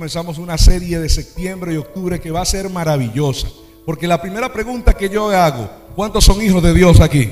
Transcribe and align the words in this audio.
Comenzamos 0.00 0.38
una 0.38 0.56
serie 0.56 0.98
de 0.98 1.10
septiembre 1.10 1.74
y 1.74 1.76
octubre 1.76 2.18
que 2.18 2.30
va 2.30 2.40
a 2.40 2.46
ser 2.46 2.70
maravillosa. 2.70 3.48
Porque 3.84 4.08
la 4.08 4.18
primera 4.18 4.50
pregunta 4.50 4.96
que 4.96 5.10
yo 5.10 5.28
hago, 5.28 5.68
¿cuántos 5.94 6.24
son 6.24 6.40
hijos 6.40 6.62
de 6.62 6.72
Dios 6.72 7.02
aquí? 7.02 7.30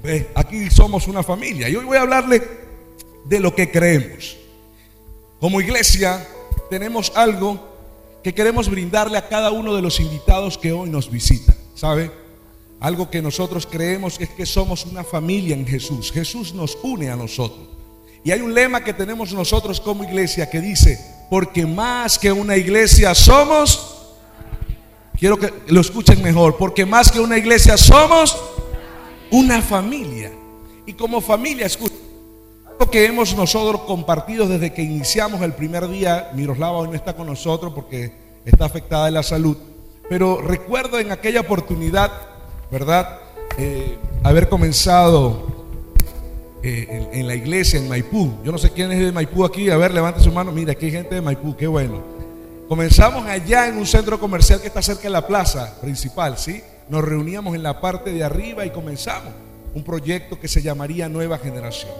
¿Ve? 0.00 0.28
Aquí 0.36 0.70
somos 0.70 1.08
una 1.08 1.24
familia. 1.24 1.68
Y 1.68 1.74
hoy 1.74 1.84
voy 1.84 1.96
a 1.96 2.02
hablarle 2.02 2.40
de 3.24 3.40
lo 3.40 3.52
que 3.52 3.68
creemos. 3.72 4.36
Como 5.40 5.60
iglesia 5.60 6.24
tenemos 6.70 7.10
algo 7.16 7.58
que 8.22 8.32
queremos 8.32 8.70
brindarle 8.70 9.18
a 9.18 9.26
cada 9.26 9.50
uno 9.50 9.74
de 9.74 9.82
los 9.82 9.98
invitados 9.98 10.56
que 10.58 10.70
hoy 10.70 10.88
nos 10.88 11.10
visitan. 11.10 11.56
¿Sabe? 11.74 12.12
Algo 12.78 13.10
que 13.10 13.20
nosotros 13.20 13.66
creemos 13.66 14.20
es 14.20 14.28
que 14.28 14.46
somos 14.46 14.86
una 14.86 15.02
familia 15.02 15.56
en 15.56 15.66
Jesús. 15.66 16.12
Jesús 16.12 16.54
nos 16.54 16.78
une 16.84 17.10
a 17.10 17.16
nosotros. 17.16 17.66
Y 18.22 18.30
hay 18.30 18.40
un 18.40 18.54
lema 18.54 18.84
que 18.84 18.94
tenemos 18.94 19.32
nosotros 19.32 19.80
como 19.80 20.04
iglesia 20.04 20.48
que 20.48 20.60
dice, 20.60 21.15
porque 21.30 21.66
más 21.66 22.18
que 22.18 22.32
una 22.32 22.56
iglesia 22.56 23.14
somos, 23.14 23.96
quiero 25.18 25.38
que 25.38 25.52
lo 25.68 25.80
escuchen 25.80 26.22
mejor, 26.22 26.56
porque 26.56 26.86
más 26.86 27.10
que 27.10 27.20
una 27.20 27.36
iglesia 27.36 27.76
somos 27.76 28.38
una 29.30 29.60
familia. 29.60 30.32
Y 30.86 30.92
como 30.92 31.20
familia, 31.20 31.66
escuchen, 31.66 31.98
algo 32.78 32.90
que 32.90 33.06
hemos 33.06 33.34
nosotros 33.34 33.82
compartido 33.82 34.46
desde 34.46 34.72
que 34.72 34.82
iniciamos 34.82 35.40
el 35.42 35.52
primer 35.52 35.88
día, 35.88 36.30
Miroslava 36.34 36.78
hoy 36.78 36.88
no 36.88 36.94
está 36.94 37.14
con 37.14 37.26
nosotros 37.26 37.72
porque 37.74 38.12
está 38.44 38.66
afectada 38.66 39.06
de 39.06 39.12
la 39.12 39.22
salud, 39.22 39.56
pero 40.08 40.40
recuerdo 40.40 41.00
en 41.00 41.10
aquella 41.10 41.40
oportunidad, 41.40 42.12
¿verdad? 42.70 43.18
Eh, 43.58 43.98
haber 44.22 44.48
comenzado 44.48 45.55
eh, 46.62 47.08
en, 47.12 47.26
la 47.26 47.34
iglesia 47.34 47.78
en 47.78 47.88
Maipú. 47.88 48.38
Yo 48.44 48.50
no 48.52 48.58
sé 48.58 48.70
quién 48.70 48.90
es 48.92 48.98
de 48.98 49.12
Maipú 49.12 49.44
aquí. 49.44 49.70
A 49.70 49.76
ver, 49.76 49.92
levante 49.92 50.20
su 50.20 50.32
mano. 50.32 50.52
Mira, 50.52 50.72
aquí 50.72 50.86
hay 50.86 50.92
gente 50.92 51.14
de 51.14 51.20
Maipú. 51.20 51.56
Qué 51.56 51.66
bueno. 51.66 52.02
Comenzamos 52.68 53.24
allá 53.26 53.68
en 53.68 53.76
un 53.76 53.86
centro 53.86 54.18
comercial 54.18 54.60
que 54.60 54.66
está 54.66 54.82
cerca 54.82 55.04
de 55.04 55.10
la 55.10 55.26
plaza 55.26 55.80
principal, 55.80 56.36
¿sí? 56.36 56.62
Nos 56.88 57.04
reuníamos 57.04 57.54
en 57.54 57.62
la 57.62 57.80
parte 57.80 58.12
de 58.12 58.24
arriba 58.24 58.66
y 58.66 58.70
comenzamos 58.70 59.32
un 59.74 59.84
proyecto 59.84 60.40
que 60.40 60.48
se 60.48 60.62
llamaría 60.62 61.08
Nueva 61.08 61.38
Generación. 61.38 61.92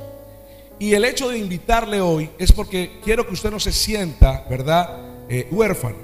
Y 0.79 0.95
el 0.95 1.05
hecho 1.05 1.29
de 1.29 1.39
invitarle 1.39 2.01
hoy 2.01 2.31
es 2.39 2.53
porque 2.53 2.99
quiero 3.05 3.27
que 3.27 3.35
usted 3.35 3.51
no 3.51 3.61
se 3.61 3.73
sienta, 3.73 4.45
¿verdad? 4.51 4.99
Eh, 5.29 5.47
huérfano. 5.51 5.97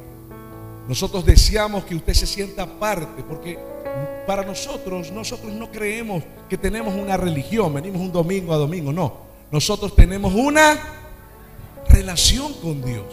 Nosotros 0.89 1.25
deseamos 1.25 1.85
que 1.85 1.95
usted 1.95 2.15
se 2.15 2.27
sienta 2.27 2.67
parte, 2.67 3.23
porque 3.29 3.59
para 4.27 4.45
nosotros, 4.45 5.11
nosotros 5.11 5.53
no 5.53 5.71
creemos 5.71 6.23
que 6.49 6.57
tenemos 6.57 6.95
una 6.95 7.17
religión, 7.17 7.75
venimos 7.75 8.01
un 8.01 8.13
domingo 8.13 8.53
a 8.53 8.57
domingo, 8.57 8.93
no. 8.93 9.33
Nosotros 9.51 9.95
tenemos 9.95 10.33
una 10.35 10.79
relación 11.89 12.55
con 12.55 12.83
Dios. 12.83 13.05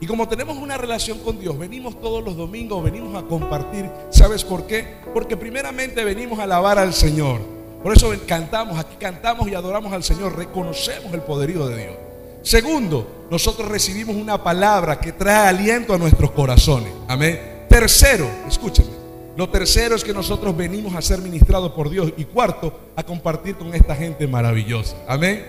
Y 0.00 0.06
como 0.06 0.28
tenemos 0.28 0.56
una 0.56 0.76
relación 0.76 1.18
con 1.18 1.40
Dios, 1.40 1.58
venimos 1.58 2.00
todos 2.00 2.24
los 2.24 2.36
domingos, 2.36 2.84
venimos 2.84 3.20
a 3.20 3.26
compartir. 3.26 3.90
¿Sabes 4.10 4.44
por 4.44 4.66
qué? 4.66 4.98
Porque 5.12 5.36
primeramente 5.36 6.04
venimos 6.04 6.38
a 6.38 6.44
alabar 6.44 6.78
al 6.78 6.94
Señor. 6.94 7.40
Por 7.82 7.96
eso 7.96 8.12
cantamos, 8.26 8.78
aquí 8.78 8.96
cantamos 8.98 9.48
y 9.48 9.54
adoramos 9.54 9.92
al 9.92 10.04
Señor, 10.04 10.36
reconocemos 10.36 11.12
el 11.14 11.22
poderío 11.22 11.66
de 11.66 11.82
Dios. 11.82 11.96
Segundo, 12.42 13.26
nosotros 13.30 13.68
recibimos 13.68 14.14
una 14.14 14.42
palabra 14.42 15.00
que 15.00 15.12
trae 15.12 15.48
aliento 15.48 15.94
a 15.94 15.98
nuestros 15.98 16.30
corazones. 16.30 16.92
Amén. 17.08 17.66
Tercero, 17.68 18.28
escúchame. 18.48 18.97
Lo 19.38 19.48
tercero 19.48 19.94
es 19.94 20.02
que 20.02 20.12
nosotros 20.12 20.56
venimos 20.56 20.96
a 20.96 21.00
ser 21.00 21.22
ministrados 21.22 21.70
por 21.70 21.88
Dios. 21.88 22.12
Y 22.16 22.24
cuarto, 22.24 22.76
a 22.96 23.04
compartir 23.04 23.54
con 23.54 23.72
esta 23.72 23.94
gente 23.94 24.26
maravillosa. 24.26 24.96
Amén. 25.06 25.46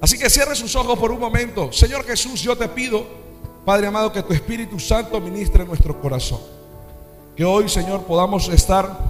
Así 0.00 0.16
que 0.16 0.30
cierre 0.30 0.54
sus 0.54 0.76
ojos 0.76 0.96
por 0.96 1.10
un 1.10 1.18
momento. 1.18 1.72
Señor 1.72 2.04
Jesús, 2.04 2.40
yo 2.42 2.56
te 2.56 2.68
pido, 2.68 3.04
Padre 3.64 3.88
amado, 3.88 4.12
que 4.12 4.22
tu 4.22 4.32
Espíritu 4.32 4.78
Santo 4.78 5.20
ministre 5.20 5.64
nuestro 5.64 6.00
corazón. 6.00 6.38
Que 7.34 7.44
hoy, 7.44 7.68
Señor, 7.68 8.04
podamos 8.04 8.48
estar 8.50 9.00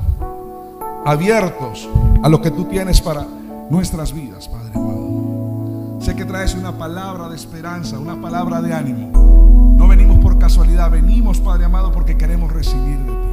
abiertos 1.05 1.87
a 2.23 2.29
lo 2.31 2.41
que 2.41 2.51
tú 2.51 2.65
tienes 2.65 3.03
para 3.03 3.27
nuestras 3.69 4.15
vidas, 4.15 4.49
Padre 4.49 4.71
amado. 4.75 6.01
Sé 6.01 6.17
que 6.17 6.25
traes 6.25 6.55
una 6.55 6.79
palabra 6.79 7.29
de 7.29 7.37
esperanza, 7.37 7.99
una 7.99 8.19
palabra 8.19 8.63
de 8.63 8.73
ánimo. 8.73 9.77
No 9.77 9.87
venimos 9.87 10.19
por 10.21 10.39
casualidad, 10.39 10.91
venimos, 10.91 11.41
Padre 11.41 11.67
amado, 11.67 11.93
porque 11.93 12.17
queremos 12.17 12.51
recibir 12.51 12.97
de 13.01 13.13
ti. 13.13 13.24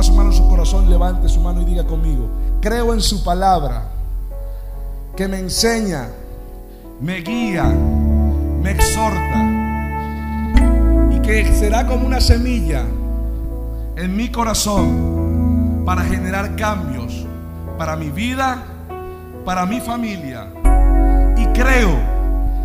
Su 0.00 0.12
mano 0.12 0.30
en 0.30 0.36
su 0.36 0.48
corazón, 0.48 0.88
levante 0.88 1.28
su 1.28 1.40
mano 1.40 1.60
y 1.60 1.64
diga 1.64 1.84
conmigo, 1.84 2.28
creo 2.60 2.94
en 2.94 3.00
su 3.00 3.24
palabra, 3.24 3.82
que 5.16 5.26
me 5.26 5.38
enseña, 5.38 6.08
me 7.00 7.16
guía, 7.16 7.64
me 7.64 8.70
exhorta, 8.70 9.44
y 11.10 11.20
que 11.20 11.52
será 11.52 11.86
como 11.86 12.06
una 12.06 12.20
semilla 12.20 12.84
en 13.96 14.16
mi 14.16 14.30
corazón 14.30 15.82
para 15.84 16.02
generar 16.04 16.54
cambios 16.54 17.26
para 17.78 17.94
mi 17.96 18.10
vida, 18.10 18.58
para 19.44 19.64
mi 19.64 19.80
familia. 19.80 20.48
Y 21.36 21.46
creo 21.46 21.96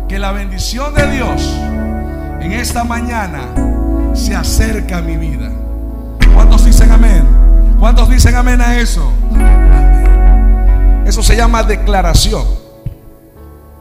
que 0.08 0.18
la 0.18 0.32
bendición 0.32 0.92
de 0.92 1.10
Dios 1.12 1.56
en 2.40 2.52
esta 2.52 2.84
mañana 2.84 4.12
se 4.12 4.34
acerca 4.34 4.98
a 4.98 5.02
mi 5.02 5.16
vida. 5.16 5.63
¿Cuántos 6.74 6.88
dicen 6.88 7.04
amén? 7.06 7.76
¿Cuántos 7.78 8.08
dicen 8.08 8.34
amén 8.34 8.60
a 8.60 8.80
eso? 8.80 9.12
Eso 11.06 11.22
se 11.22 11.36
llama 11.36 11.62
declaración. 11.62 12.44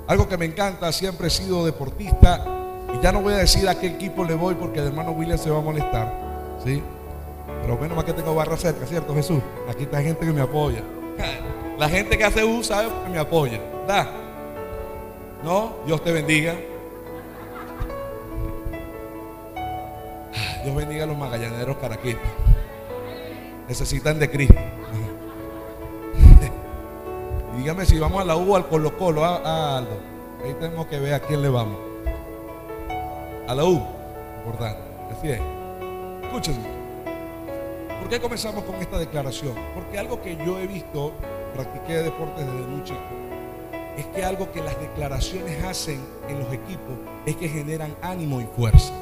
Algo 0.05 0.29
que 0.29 0.37
me 0.37 0.45
encanta, 0.45 0.91
siempre 0.91 1.25
he 1.25 1.29
sido 1.31 1.65
deportista 1.65 2.45
y 2.93 3.03
ya 3.03 3.11
no 3.11 3.21
voy 3.21 3.33
a 3.33 3.37
decir 3.37 3.67
a 3.67 3.79
qué 3.79 3.87
equipo 3.87 4.23
le 4.23 4.35
voy 4.35 4.53
porque 4.53 4.77
el 4.77 4.87
hermano 4.89 5.09
William 5.09 5.39
se 5.39 5.49
va 5.49 5.57
a 5.57 5.61
molestar. 5.61 6.13
¿Sí? 6.63 6.83
Pero 7.63 7.79
menos 7.79 7.95
más 7.95 8.05
que 8.05 8.13
tengo 8.13 8.35
barra 8.35 8.57
cerca, 8.57 8.85
¿cierto 8.85 9.15
Jesús? 9.15 9.41
Aquí 9.67 9.85
está 9.85 9.99
gente 9.99 10.23
que 10.23 10.31
me 10.31 10.41
apoya. 10.41 10.83
La 11.79 11.89
gente 11.89 12.15
que 12.15 12.25
hace 12.25 12.45
U 12.45 12.63
sabe 12.63 12.89
que 13.05 13.09
me 13.09 13.17
apoya. 13.17 13.59
¿Da? 13.87 14.07
¿No? 15.43 15.77
Dios 15.87 16.03
te 16.03 16.11
bendiga. 16.11 16.53
Dios 20.63 20.75
bendiga 20.75 21.05
a 21.05 21.07
los 21.07 21.17
magallaneros 21.17 21.75
caraquistas. 21.77 22.42
Necesitan 23.67 24.19
de 24.19 24.29
Cristo. 24.29 24.55
dígame 27.57 27.85
si 27.85 27.97
vamos 27.97 28.21
a 28.21 28.25
la 28.25 28.35
U 28.35 28.53
o 28.53 28.55
al 28.55 28.67
Colo 28.67 28.97
Colo, 28.97 29.23
a. 29.23 29.77
Ahí 29.77 30.53
tenemos 30.59 30.87
que 30.87 30.99
ver 30.99 31.13
a 31.13 31.19
quién 31.19 31.41
le 31.41 31.49
vamos. 31.49 31.77
A 33.47 33.55
la 33.55 33.63
U, 33.63 33.81
importante. 34.37 34.81
Así 35.11 35.29
es. 35.29 35.41
Escúchenme. 36.23 36.83
¿Por 37.99 38.09
qué 38.09 38.19
comenzamos 38.19 38.63
con 38.65 38.75
esta 38.75 38.97
declaración? 38.97 39.53
Porque 39.73 39.97
algo 39.97 40.21
que 40.21 40.35
yo 40.35 40.59
he 40.59 40.67
visto, 40.67 41.13
practiqué 41.53 42.03
deportes 42.03 42.45
desde 42.45 42.67
muy 42.67 42.83
chico, 42.83 42.99
es 43.97 44.05
que 44.07 44.25
algo 44.25 44.51
que 44.51 44.61
las 44.61 44.77
declaraciones 44.79 45.63
hacen 45.63 46.01
en 46.27 46.39
los 46.39 46.51
equipos 46.51 46.97
es 47.25 47.37
que 47.37 47.47
generan 47.47 47.95
ánimo 48.01 48.41
y 48.41 48.45
fuerza. 48.45 48.93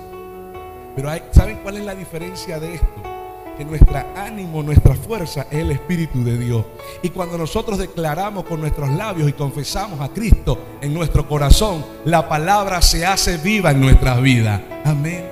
Pero 0.95 1.09
¿saben 1.31 1.59
cuál 1.63 1.77
es 1.77 1.85
la 1.85 1.95
diferencia 1.95 2.59
de 2.59 2.75
esto? 2.75 3.20
Que 3.61 3.65
nuestro 3.65 4.03
ánimo, 4.15 4.63
nuestra 4.63 4.95
fuerza 4.95 5.45
es 5.51 5.59
el 5.59 5.69
Espíritu 5.69 6.23
de 6.23 6.35
Dios. 6.35 6.65
Y 7.03 7.09
cuando 7.09 7.37
nosotros 7.37 7.77
declaramos 7.77 8.43
con 8.45 8.59
nuestros 8.59 8.89
labios 8.89 9.29
y 9.29 9.33
confesamos 9.33 10.01
a 10.01 10.09
Cristo 10.09 10.57
en 10.81 10.91
nuestro 10.91 11.27
corazón, 11.27 11.85
la 12.05 12.27
palabra 12.27 12.81
se 12.81 13.05
hace 13.05 13.37
viva 13.37 13.69
en 13.69 13.81
nuestras 13.81 14.19
vidas. 14.19 14.59
Amén. 14.83 15.29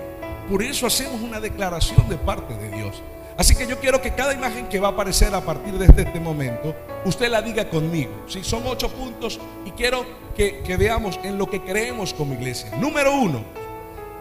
Por 0.48 0.62
eso 0.62 0.86
hacemos 0.86 1.20
una 1.22 1.40
declaración 1.40 2.08
de 2.08 2.18
parte 2.18 2.54
de 2.54 2.70
Dios. 2.70 3.02
Así 3.36 3.56
que 3.56 3.66
yo 3.66 3.80
quiero 3.80 4.00
que 4.00 4.14
cada 4.14 4.32
imagen 4.32 4.68
que 4.70 4.80
va 4.80 4.90
a 4.90 4.92
aparecer 4.92 5.34
a 5.34 5.42
partir 5.42 5.74
de 5.80 5.88
este, 5.88 6.04
este 6.04 6.20
momento, 6.20 6.76
usted 7.06 7.32
la 7.32 7.42
diga 7.42 7.68
conmigo. 7.68 8.12
Si 8.28 8.44
Son 8.44 8.62
ocho 8.68 8.90
puntos 8.90 9.40
y 9.66 9.72
quiero 9.72 10.06
que 10.36 10.78
veamos 10.78 11.20
en 11.24 11.40
lo 11.40 11.50
que 11.50 11.64
creemos 11.64 12.14
como 12.14 12.36
iglesia. 12.36 12.70
Número 12.80 13.12
uno, 13.12 13.42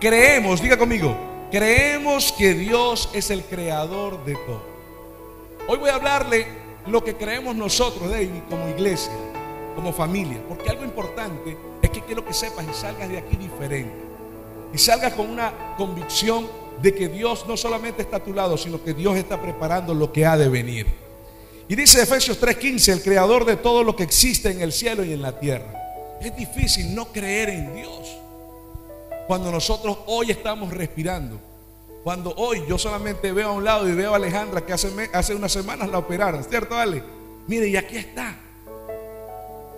creemos, 0.01 0.63
diga 0.63 0.79
conmigo, 0.79 1.15
Creemos 1.51 2.31
que 2.33 2.53
Dios 2.53 3.09
es 3.15 3.31
el 3.31 3.43
creador 3.43 4.23
de 4.27 4.35
todo. 4.35 4.63
Hoy 5.67 5.79
voy 5.79 5.89
a 5.89 5.95
hablarle 5.95 6.47
lo 6.87 7.03
que 7.03 7.17
creemos 7.17 7.57
nosotros, 7.57 8.11
David, 8.11 8.43
como 8.51 8.69
iglesia, 8.69 9.13
como 9.75 9.95
familia. 9.95 10.43
Porque 10.47 10.69
algo 10.69 10.85
importante 10.85 11.57
es 11.81 11.89
que 11.89 12.03
quiero 12.03 12.23
que 12.23 12.35
sepas 12.35 12.67
y 12.71 12.75
salgas 12.75 13.09
de 13.09 13.17
aquí 13.17 13.37
diferente. 13.37 13.95
Y 14.75 14.77
salgas 14.77 15.15
con 15.15 15.31
una 15.31 15.75
convicción 15.79 16.47
de 16.83 16.95
que 16.95 17.09
Dios 17.09 17.47
no 17.49 17.57
solamente 17.57 18.03
está 18.03 18.19
a 18.19 18.25
tu 18.25 18.35
lado, 18.35 18.59
sino 18.59 18.85
que 18.85 18.93
Dios 18.93 19.17
está 19.17 19.41
preparando 19.41 19.95
lo 19.95 20.13
que 20.13 20.27
ha 20.27 20.37
de 20.37 20.51
venir. 20.51 20.87
Y 21.67 21.75
dice 21.75 22.03
Efesios 22.03 22.39
3:15, 22.39 22.93
el 22.93 23.03
creador 23.03 23.47
de 23.47 23.57
todo 23.57 23.83
lo 23.83 23.97
que 23.97 24.03
existe 24.03 24.51
en 24.51 24.61
el 24.61 24.73
cielo 24.73 25.03
y 25.03 25.15
en 25.15 25.23
la 25.23 25.41
tierra. 25.41 26.19
Es 26.21 26.37
difícil 26.37 26.95
no 26.95 27.07
creer 27.07 27.49
en 27.49 27.75
Dios. 27.75 28.19
Cuando 29.29 29.53
nosotros 29.53 29.99
hoy 30.07 30.31
estamos 30.31 30.73
respirando. 30.73 31.39
Cuando 32.03 32.33
hoy 32.37 32.65
yo 32.67 32.79
solamente 32.79 33.31
veo 33.31 33.51
a 33.51 33.53
un 33.53 33.63
lado 33.63 33.87
y 33.87 33.93
veo 33.93 34.15
a 34.15 34.17
Alejandra 34.17 34.65
que 34.65 34.73
hace, 34.73 35.35
unas 35.35 35.53
semanas 35.53 35.91
la 35.91 35.99
operaron, 35.99 36.43
¿cierto, 36.43 36.75
Ale? 36.75 37.03
Mire, 37.47 37.69
y 37.69 37.77
aquí 37.77 37.99
está. 37.99 38.35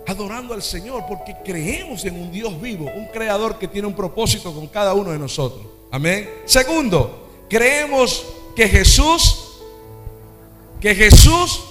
adorando 0.07 0.53
al 0.53 0.63
Señor 0.63 1.03
porque 1.05 1.35
creemos 1.43 2.05
en 2.05 2.15
un 2.15 2.31
Dios 2.31 2.59
vivo, 2.61 2.89
un 2.95 3.07
creador 3.07 3.59
que 3.59 3.67
tiene 3.67 3.89
un 3.89 3.93
propósito 3.93 4.53
con 4.53 4.67
cada 4.67 4.93
uno 4.93 5.11
de 5.11 5.19
nosotros. 5.19 5.65
Amén. 5.91 6.29
Segundo, 6.45 7.27
creemos 7.49 8.25
que 8.55 8.69
Jesús, 8.69 9.59
que 10.79 10.95
Jesús, 10.95 11.65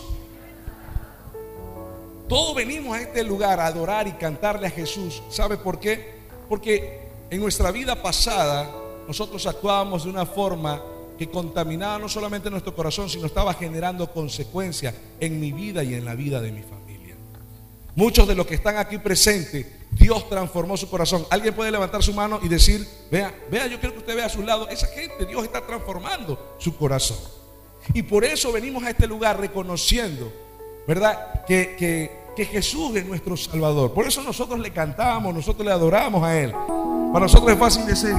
todos 2.28 2.54
venimos 2.54 2.94
a 2.94 3.00
este 3.00 3.22
lugar 3.22 3.58
a 3.58 3.66
adorar 3.66 4.06
y 4.06 4.12
cantarle 4.12 4.66
a 4.66 4.70
Jesús. 4.70 5.22
¿Sabe 5.30 5.56
por 5.56 5.80
qué? 5.80 6.20
Porque 6.46 7.09
en 7.30 7.40
nuestra 7.40 7.70
vida 7.70 8.00
pasada 8.00 8.70
nosotros 9.06 9.46
actuábamos 9.46 10.04
de 10.04 10.10
una 10.10 10.26
forma 10.26 10.82
que 11.18 11.30
contaminaba 11.30 11.98
no 11.98 12.08
solamente 12.08 12.50
nuestro 12.50 12.74
corazón, 12.74 13.08
sino 13.08 13.26
estaba 13.26 13.54
generando 13.54 14.10
consecuencias 14.10 14.94
en 15.20 15.38
mi 15.38 15.52
vida 15.52 15.84
y 15.84 15.94
en 15.94 16.04
la 16.04 16.14
vida 16.14 16.40
de 16.40 16.50
mi 16.50 16.62
familia. 16.62 17.14
Muchos 17.94 18.26
de 18.26 18.34
los 18.34 18.46
que 18.46 18.54
están 18.54 18.78
aquí 18.78 18.98
presentes, 18.98 19.66
Dios 19.90 20.28
transformó 20.28 20.76
su 20.76 20.88
corazón. 20.88 21.26
Alguien 21.28 21.54
puede 21.54 21.70
levantar 21.70 22.02
su 22.02 22.14
mano 22.14 22.40
y 22.42 22.48
decir, 22.48 22.86
vea, 23.10 23.34
vea, 23.50 23.66
yo 23.66 23.78
quiero 23.78 23.94
que 23.94 24.00
usted 24.00 24.16
vea 24.16 24.26
a 24.26 24.30
su 24.30 24.42
lado, 24.42 24.68
esa 24.68 24.86
gente, 24.86 25.26
Dios 25.26 25.44
está 25.44 25.66
transformando 25.66 26.56
su 26.58 26.76
corazón. 26.76 27.18
Y 27.92 28.02
por 28.02 28.24
eso 28.24 28.52
venimos 28.52 28.82
a 28.84 28.90
este 28.90 29.06
lugar 29.06 29.38
reconociendo, 29.38 30.32
¿verdad? 30.86 31.44
Que, 31.44 31.76
que 31.78 32.19
Jesús 32.44 32.96
es 32.96 33.06
nuestro 33.06 33.36
Salvador. 33.36 33.92
Por 33.92 34.06
eso 34.06 34.22
nosotros 34.22 34.58
le 34.60 34.70
cantamos, 34.72 35.34
nosotros 35.34 35.66
le 35.66 35.72
adoramos 35.72 36.22
a 36.22 36.36
Él. 36.38 36.52
Para 37.12 37.24
nosotros 37.24 37.52
es 37.52 37.58
fácil 37.58 37.86
decir 37.86 38.14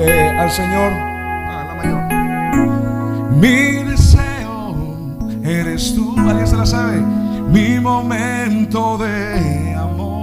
eh, 0.00 0.36
al 0.38 0.50
Señor, 0.50 0.92
mi 3.40 3.84
deseo 3.84 4.74
eres 5.44 5.94
tú, 5.94 6.14
¿alguien 6.18 6.46
se 6.46 6.56
la 6.56 6.66
sabe? 6.66 7.00
Mi 7.00 7.80
momento 7.80 8.98
de 8.98 9.74
amor. 9.74 10.17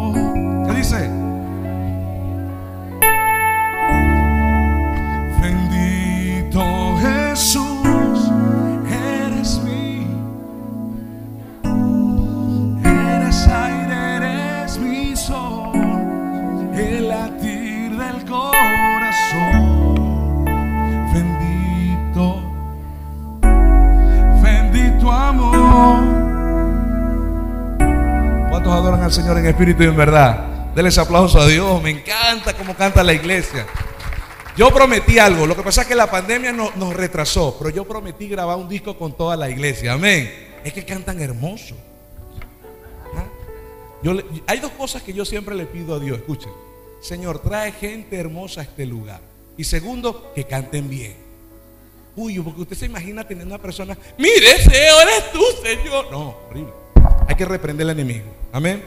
¿Cuántos 28.65 28.83
adoran 28.83 29.03
al 29.03 29.11
Señor 29.11 29.37
en 29.37 29.45
espíritu 29.45 29.83
y 29.83 29.85
en 29.85 29.95
verdad? 29.95 30.73
Denles 30.73 30.97
aplausos 30.97 31.39
a 31.39 31.45
Dios. 31.45 31.83
Me 31.83 31.91
encanta 31.91 32.51
cómo 32.57 32.75
canta 32.75 33.03
la 33.03 33.13
iglesia. 33.13 33.63
Yo 34.57 34.71
prometí 34.73 35.19
algo. 35.19 35.45
Lo 35.45 35.55
que 35.55 35.61
pasa 35.61 35.83
es 35.83 35.87
que 35.87 35.93
la 35.93 36.09
pandemia 36.09 36.51
nos 36.51 36.95
retrasó. 36.95 37.55
Pero 37.59 37.69
yo 37.69 37.85
prometí 37.85 38.27
grabar 38.27 38.57
un 38.57 38.67
disco 38.67 38.97
con 38.97 39.15
toda 39.15 39.37
la 39.37 39.51
iglesia. 39.51 39.93
Amén. 39.93 40.57
Es 40.63 40.73
que 40.73 40.83
cantan 40.83 41.21
hermoso. 41.21 41.75
¿Ah? 43.15 43.25
hay 44.47 44.59
dos 44.59 44.71
cosas 44.71 45.03
que 45.03 45.13
yo 45.13 45.25
siempre 45.25 45.53
le 45.53 45.67
pido 45.67 45.93
a 45.93 45.99
Dios. 45.99 46.17
Escuchen. 46.17 46.51
Señor, 47.01 47.43
trae 47.43 47.71
gente 47.71 48.19
hermosa 48.19 48.61
a 48.61 48.63
este 48.63 48.87
lugar. 48.87 49.21
Y 49.57 49.63
segundo, 49.63 50.31
que 50.33 50.45
canten 50.45 50.89
bien. 50.89 51.15
Uy, 52.15 52.39
porque 52.39 52.61
usted 52.61 52.75
se 52.75 52.87
imagina 52.87 53.27
teniendo 53.27 53.53
una 53.53 53.61
persona, 53.61 53.95
mire, 54.17 54.55
ese 54.55 54.87
eres 54.87 55.31
tú, 55.31 55.43
Señor. 55.63 56.07
No, 56.09 56.35
horrible. 56.49 56.73
Hay 57.27 57.35
que 57.35 57.45
reprender 57.45 57.85
al 57.85 57.91
enemigo. 57.91 58.44
Amén. 58.55 58.81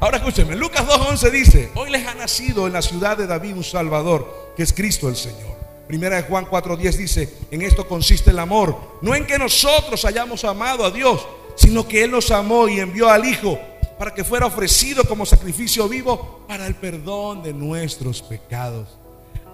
Ahora 0.00 0.16
escúcheme, 0.16 0.56
Lucas 0.56 0.86
2.11 0.86 1.30
dice, 1.30 1.70
hoy 1.74 1.90
les 1.90 2.06
ha 2.06 2.14
nacido 2.14 2.66
en 2.66 2.72
la 2.72 2.80
ciudad 2.80 3.18
de 3.18 3.26
David 3.26 3.54
un 3.54 3.62
Salvador, 3.62 4.54
que 4.56 4.62
es 4.62 4.72
Cristo 4.72 5.10
el 5.10 5.16
Señor. 5.16 5.58
Primera 5.86 6.16
de 6.16 6.22
Juan 6.22 6.46
4.10 6.46 6.96
dice, 6.96 7.34
en 7.50 7.60
esto 7.60 7.86
consiste 7.86 8.30
el 8.30 8.38
amor, 8.38 8.98
no 9.02 9.14
en 9.14 9.26
que 9.26 9.38
nosotros 9.38 10.06
hayamos 10.06 10.42
amado 10.44 10.86
a 10.86 10.90
Dios, 10.90 11.28
sino 11.54 11.86
que 11.86 12.02
Él 12.02 12.12
nos 12.12 12.30
amó 12.30 12.66
y 12.66 12.80
envió 12.80 13.10
al 13.10 13.26
Hijo 13.26 13.58
para 13.98 14.14
que 14.14 14.24
fuera 14.24 14.46
ofrecido 14.46 15.04
como 15.04 15.26
sacrificio 15.26 15.86
vivo 15.86 16.42
para 16.48 16.66
el 16.66 16.74
perdón 16.74 17.42
de 17.42 17.52
nuestros 17.52 18.22
pecados. 18.22 18.88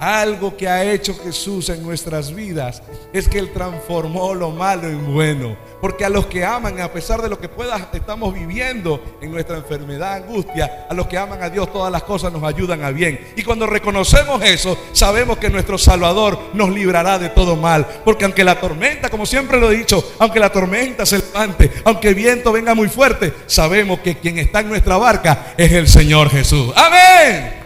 Algo 0.00 0.56
que 0.56 0.66
ha 0.66 0.82
hecho 0.82 1.14
Jesús 1.14 1.68
en 1.68 1.82
nuestras 1.82 2.34
vidas 2.34 2.82
es 3.12 3.28
que 3.28 3.38
Él 3.38 3.52
transformó 3.52 4.32
lo 4.32 4.50
malo 4.50 4.88
en 4.88 5.12
bueno. 5.12 5.56
Porque 5.78 6.06
a 6.06 6.08
los 6.08 6.24
que 6.24 6.42
aman, 6.42 6.80
a 6.80 6.90
pesar 6.90 7.20
de 7.20 7.28
lo 7.28 7.38
que 7.38 7.50
pueda, 7.50 7.90
estamos 7.92 8.32
viviendo 8.32 9.18
en 9.20 9.30
nuestra 9.30 9.58
enfermedad, 9.58 10.14
angustia, 10.14 10.86
a 10.88 10.94
los 10.94 11.06
que 11.06 11.18
aman 11.18 11.42
a 11.42 11.50
Dios 11.50 11.70
todas 11.70 11.92
las 11.92 12.02
cosas 12.02 12.32
nos 12.32 12.42
ayudan 12.42 12.82
a 12.82 12.90
bien. 12.90 13.28
Y 13.36 13.42
cuando 13.42 13.66
reconocemos 13.66 14.42
eso, 14.42 14.78
sabemos 14.92 15.36
que 15.36 15.50
nuestro 15.50 15.76
Salvador 15.76 16.38
nos 16.54 16.70
librará 16.70 17.18
de 17.18 17.28
todo 17.28 17.56
mal. 17.56 17.86
Porque 18.02 18.24
aunque 18.24 18.42
la 18.42 18.58
tormenta, 18.58 19.10
como 19.10 19.26
siempre 19.26 19.60
lo 19.60 19.70
he 19.70 19.76
dicho, 19.76 20.02
aunque 20.18 20.40
la 20.40 20.50
tormenta 20.50 21.04
se 21.04 21.18
levante, 21.18 21.70
aunque 21.84 22.08
el 22.08 22.14
viento 22.14 22.52
venga 22.52 22.74
muy 22.74 22.88
fuerte, 22.88 23.34
sabemos 23.46 24.00
que 24.00 24.16
quien 24.16 24.38
está 24.38 24.60
en 24.60 24.70
nuestra 24.70 24.96
barca 24.96 25.52
es 25.58 25.72
el 25.72 25.88
Señor 25.88 26.30
Jesús. 26.30 26.72
Amén. 26.74 27.59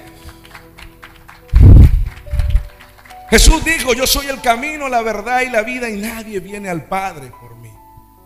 Jesús 3.31 3.65
dijo, 3.65 3.94
yo 3.94 4.06
soy 4.06 4.26
el 4.26 4.41
camino, 4.41 4.88
la 4.88 5.03
verdad 5.03 5.43
y 5.43 5.50
la 5.50 5.62
vida 5.62 5.88
y 5.88 5.97
nadie 5.97 6.41
viene 6.41 6.69
al 6.69 6.85
Padre 6.85 7.31
por 7.41 7.56
mí. 7.56 7.71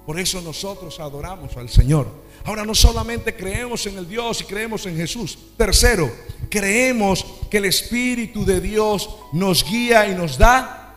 Por 0.05 0.19
eso 0.19 0.41
nosotros 0.41 0.99
adoramos 1.01 1.57
al 1.57 1.69
Señor. 1.69 2.09
Ahora 2.45 2.65
no 2.65 2.75
solamente 2.75 3.37
creemos 3.37 3.87
en 3.87 3.99
el 3.99 4.09
Dios 4.09 4.41
y 4.41 4.45
creemos 4.45 4.87
en 4.87 4.97
Jesús. 4.97 5.39
Tercero, 5.57 6.11
creemos 6.49 7.25
que 7.51 7.59
el 7.59 7.67
Espíritu 7.67 8.45
de 8.45 8.61
Dios 8.61 9.09
nos 9.33 9.65
guía 9.65 10.07
y 10.07 10.15
nos 10.15 10.39
da. 10.39 10.95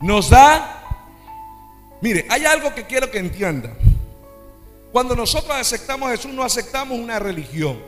Nos 0.00 0.30
da. 0.30 0.80
Mire, 2.00 2.26
hay 2.28 2.44
algo 2.44 2.74
que 2.74 2.84
quiero 2.84 3.10
que 3.10 3.18
entienda. 3.18 3.72
Cuando 4.92 5.16
nosotros 5.16 5.56
aceptamos 5.56 6.08
a 6.08 6.12
Jesús, 6.12 6.32
no 6.32 6.42
aceptamos 6.42 6.98
una 6.98 7.18
religión. 7.18 7.80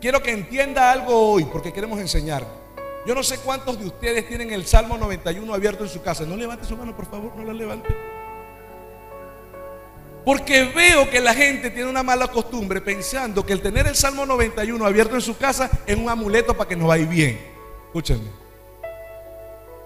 Quiero 0.00 0.22
que 0.22 0.32
entienda 0.32 0.90
algo 0.90 1.32
hoy 1.32 1.44
porque 1.44 1.72
queremos 1.72 1.98
enseñar. 2.00 2.59
Yo 3.06 3.14
no 3.14 3.22
sé 3.22 3.38
cuántos 3.38 3.78
de 3.78 3.86
ustedes 3.86 4.28
tienen 4.28 4.52
el 4.52 4.66
Salmo 4.66 4.98
91 4.98 5.54
abierto 5.54 5.84
en 5.84 5.90
su 5.90 6.02
casa. 6.02 6.24
No 6.24 6.36
levante 6.36 6.66
su 6.66 6.76
mano, 6.76 6.94
por 6.94 7.06
favor, 7.06 7.34
no 7.36 7.44
la 7.44 7.52
levante. 7.52 7.88
Porque 10.24 10.64
veo 10.64 11.08
que 11.08 11.18
la 11.20 11.32
gente 11.32 11.70
tiene 11.70 11.88
una 11.88 12.02
mala 12.02 12.28
costumbre 12.28 12.82
pensando 12.82 13.44
que 13.44 13.54
el 13.54 13.62
tener 13.62 13.86
el 13.86 13.96
Salmo 13.96 14.26
91 14.26 14.84
abierto 14.84 15.14
en 15.14 15.22
su 15.22 15.36
casa 15.36 15.70
es 15.86 15.96
un 15.96 16.10
amuleto 16.10 16.54
para 16.54 16.68
que 16.68 16.76
nos 16.76 16.88
vaya 16.88 17.06
bien. 17.06 17.40
Escúchenme. 17.86 18.28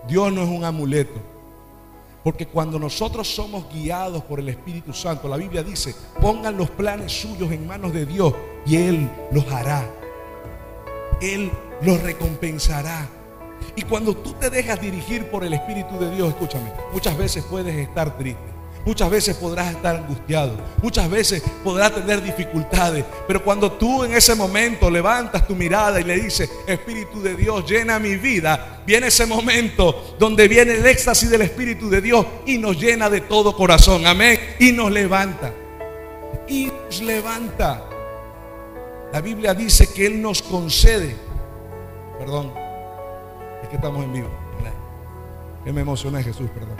Dios 0.08 0.32
no 0.32 0.42
es 0.42 0.48
un 0.48 0.64
amuleto. 0.64 1.20
Porque 2.24 2.46
cuando 2.46 2.78
nosotros 2.78 3.28
somos 3.32 3.72
guiados 3.72 4.24
por 4.24 4.40
el 4.40 4.48
Espíritu 4.48 4.92
Santo, 4.92 5.28
la 5.28 5.36
Biblia 5.36 5.62
dice, 5.62 5.94
pongan 6.20 6.56
los 6.56 6.70
planes 6.70 7.12
suyos 7.12 7.52
en 7.52 7.66
manos 7.66 7.92
de 7.92 8.06
Dios 8.06 8.34
y 8.66 8.76
Él 8.76 9.10
los 9.30 9.46
hará. 9.52 9.88
Él 11.20 11.50
lo 11.82 11.98
recompensará. 11.98 13.08
Y 13.76 13.82
cuando 13.82 14.16
tú 14.16 14.32
te 14.34 14.50
dejas 14.50 14.80
dirigir 14.80 15.26
por 15.26 15.44
el 15.44 15.54
Espíritu 15.54 15.98
de 15.98 16.14
Dios, 16.14 16.28
escúchame, 16.28 16.70
muchas 16.92 17.16
veces 17.16 17.44
puedes 17.44 17.74
estar 17.74 18.16
triste. 18.16 18.54
Muchas 18.84 19.08
veces 19.08 19.36
podrás 19.36 19.74
estar 19.74 19.96
angustiado, 19.96 20.58
muchas 20.82 21.08
veces 21.08 21.42
podrás 21.62 21.94
tener 21.94 22.22
dificultades, 22.22 23.02
pero 23.26 23.42
cuando 23.42 23.72
tú 23.72 24.04
en 24.04 24.12
ese 24.12 24.34
momento 24.34 24.90
levantas 24.90 25.46
tu 25.46 25.56
mirada 25.56 25.98
y 26.02 26.04
le 26.04 26.16
dices, 26.16 26.50
Espíritu 26.66 27.22
de 27.22 27.34
Dios, 27.34 27.64
llena 27.66 27.98
mi 27.98 28.16
vida, 28.16 28.82
viene 28.86 29.06
ese 29.06 29.24
momento 29.24 30.16
donde 30.18 30.48
viene 30.48 30.74
el 30.74 30.84
éxtasis 30.84 31.30
del 31.30 31.40
Espíritu 31.40 31.88
de 31.88 32.02
Dios 32.02 32.26
y 32.44 32.58
nos 32.58 32.78
llena 32.78 33.08
de 33.08 33.22
todo 33.22 33.56
corazón, 33.56 34.06
amén, 34.06 34.38
y 34.58 34.72
nos 34.72 34.90
levanta, 34.90 35.50
y 36.46 36.66
nos 36.66 37.00
levanta. 37.00 37.84
La 39.14 39.22
Biblia 39.22 39.54
dice 39.54 39.90
que 39.94 40.04
Él 40.04 40.20
nos 40.20 40.42
concede 40.42 41.16
Perdón. 42.18 42.52
Es 43.62 43.68
que 43.68 43.76
estamos 43.76 44.04
en 44.04 44.12
vivo. 44.12 44.28
Que 45.64 45.72
me 45.72 45.80
emocioné, 45.80 46.22
Jesús, 46.22 46.50
perdón. 46.50 46.76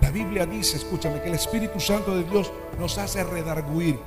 La 0.00 0.10
Biblia 0.10 0.46
dice, 0.46 0.78
escúchame, 0.78 1.20
que 1.20 1.28
el 1.28 1.34
Espíritu 1.34 1.78
Santo 1.78 2.16
de 2.16 2.24
Dios 2.24 2.50
nos 2.78 2.96
hace 2.96 3.22
redarguir 3.22 3.98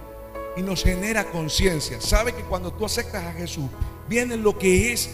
y 0.58 0.62
nos 0.64 0.84
genera 0.84 1.26
conciencia. 1.26 2.02
Sabe 2.02 2.34
que 2.34 2.42
cuando 2.44 2.74
tú 2.74 2.86
aceptas 2.86 3.24
a 3.24 3.34
Jesús, 3.34 3.70
viene 4.08 4.36
lo 4.36 4.58
que 4.58 4.92
es 4.92 5.12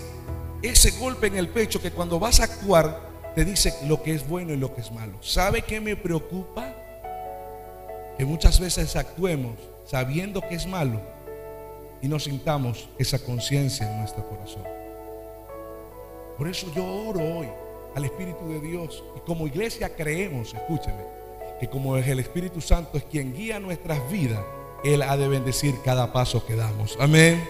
ese 0.62 0.92
golpe 0.92 1.28
en 1.28 1.36
el 1.36 1.50
pecho 1.50 1.82
que 1.82 1.92
cuando 1.92 2.20
vas 2.20 2.40
a 2.40 2.46
actuar 2.46 3.02
te 3.36 3.44
dice 3.44 3.74
lo 3.86 4.02
que 4.02 4.16
es 4.16 4.28
bueno 4.28 4.54
y 4.54 4.58
lo 4.58 4.74
que 4.74 4.82
es 4.82 4.92
malo. 4.92 5.22
¿Sabe 5.22 5.62
qué 5.62 5.82
me 5.82 5.98
preocupa? 5.98 6.74
Que 8.18 8.26
muchas 8.26 8.62
veces 8.62 8.96
actuemos 8.96 9.56
sabiendo 9.86 10.40
que 10.40 10.56
es 10.56 10.66
malo 10.66 11.02
y 12.06 12.08
no 12.08 12.20
sintamos 12.20 12.88
esa 13.00 13.18
conciencia 13.18 13.90
en 13.90 13.98
nuestro 13.98 14.24
corazón. 14.30 14.62
Por 16.38 16.48
eso 16.48 16.68
yo 16.76 16.86
oro 16.86 17.20
hoy 17.20 17.48
al 17.96 18.06
Espíritu 18.06 18.48
de 18.48 18.62
Dios 18.62 19.04
y 19.18 19.22
como 19.22 19.48
iglesia 19.48 19.90
creemos, 19.96 20.54
escúcheme, 20.54 21.04
que 21.60 21.68
como 21.68 21.98
es 21.98 22.08
el 22.08 22.20
Espíritu 22.20 22.62
Santo 22.62 23.00
es 23.00 23.06
quien 23.06 23.34
guía 23.34 23.60
nuestras 23.60 24.08
vidas, 24.12 24.40
Él 24.84 25.02
ha 25.02 25.18
de 25.18 25.28
bendecir 25.28 25.74
cada 25.84 26.14
paso 26.14 26.46
que 26.46 26.56
damos. 26.56 26.96
Amén. 27.00 27.44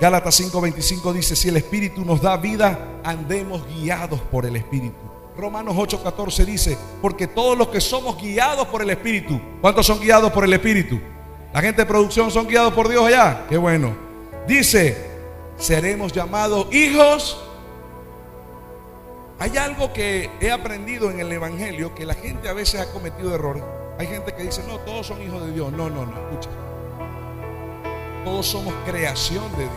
Gálatas 0.00 0.40
5:25 0.40 1.12
dice, 1.12 1.36
si 1.36 1.50
el 1.50 1.58
Espíritu 1.58 2.06
nos 2.06 2.22
da 2.22 2.38
vida, 2.38 3.02
andemos 3.04 3.66
guiados 3.66 4.20
por 4.32 4.46
el 4.46 4.56
Espíritu. 4.56 4.96
Romanos 5.36 5.76
8:14 5.76 6.46
dice, 6.46 6.78
porque 7.02 7.26
todos 7.26 7.58
los 7.58 7.68
que 7.68 7.82
somos 7.82 8.16
guiados 8.16 8.66
por 8.68 8.80
el 8.80 8.88
Espíritu, 8.88 9.38
¿cuántos 9.60 9.84
son 9.84 10.00
guiados 10.00 10.32
por 10.32 10.44
el 10.44 10.54
Espíritu? 10.54 10.98
La 11.54 11.62
gente 11.62 11.82
de 11.82 11.86
producción 11.86 12.32
son 12.32 12.48
guiados 12.48 12.74
por 12.74 12.88
Dios 12.88 13.06
allá. 13.06 13.46
Qué 13.48 13.56
bueno. 13.56 13.94
Dice, 14.44 14.96
seremos 15.56 16.12
llamados 16.12 16.66
hijos. 16.74 17.40
Hay 19.38 19.56
algo 19.56 19.92
que 19.92 20.30
he 20.40 20.50
aprendido 20.50 21.12
en 21.12 21.20
el 21.20 21.30
Evangelio 21.30 21.94
que 21.94 22.04
la 22.04 22.14
gente 22.14 22.48
a 22.48 22.54
veces 22.54 22.80
ha 22.80 22.90
cometido 22.90 23.32
errores. 23.32 23.62
Hay 24.00 24.08
gente 24.08 24.34
que 24.34 24.42
dice, 24.42 24.64
no, 24.66 24.78
todos 24.80 25.06
son 25.06 25.22
hijos 25.22 25.46
de 25.46 25.52
Dios. 25.52 25.70
No, 25.70 25.88
no, 25.88 26.04
no, 26.04 26.12
escucha. 26.12 26.50
Todos 28.24 28.46
somos 28.46 28.74
creación 28.84 29.48
de 29.52 29.62
Dios. 29.62 29.74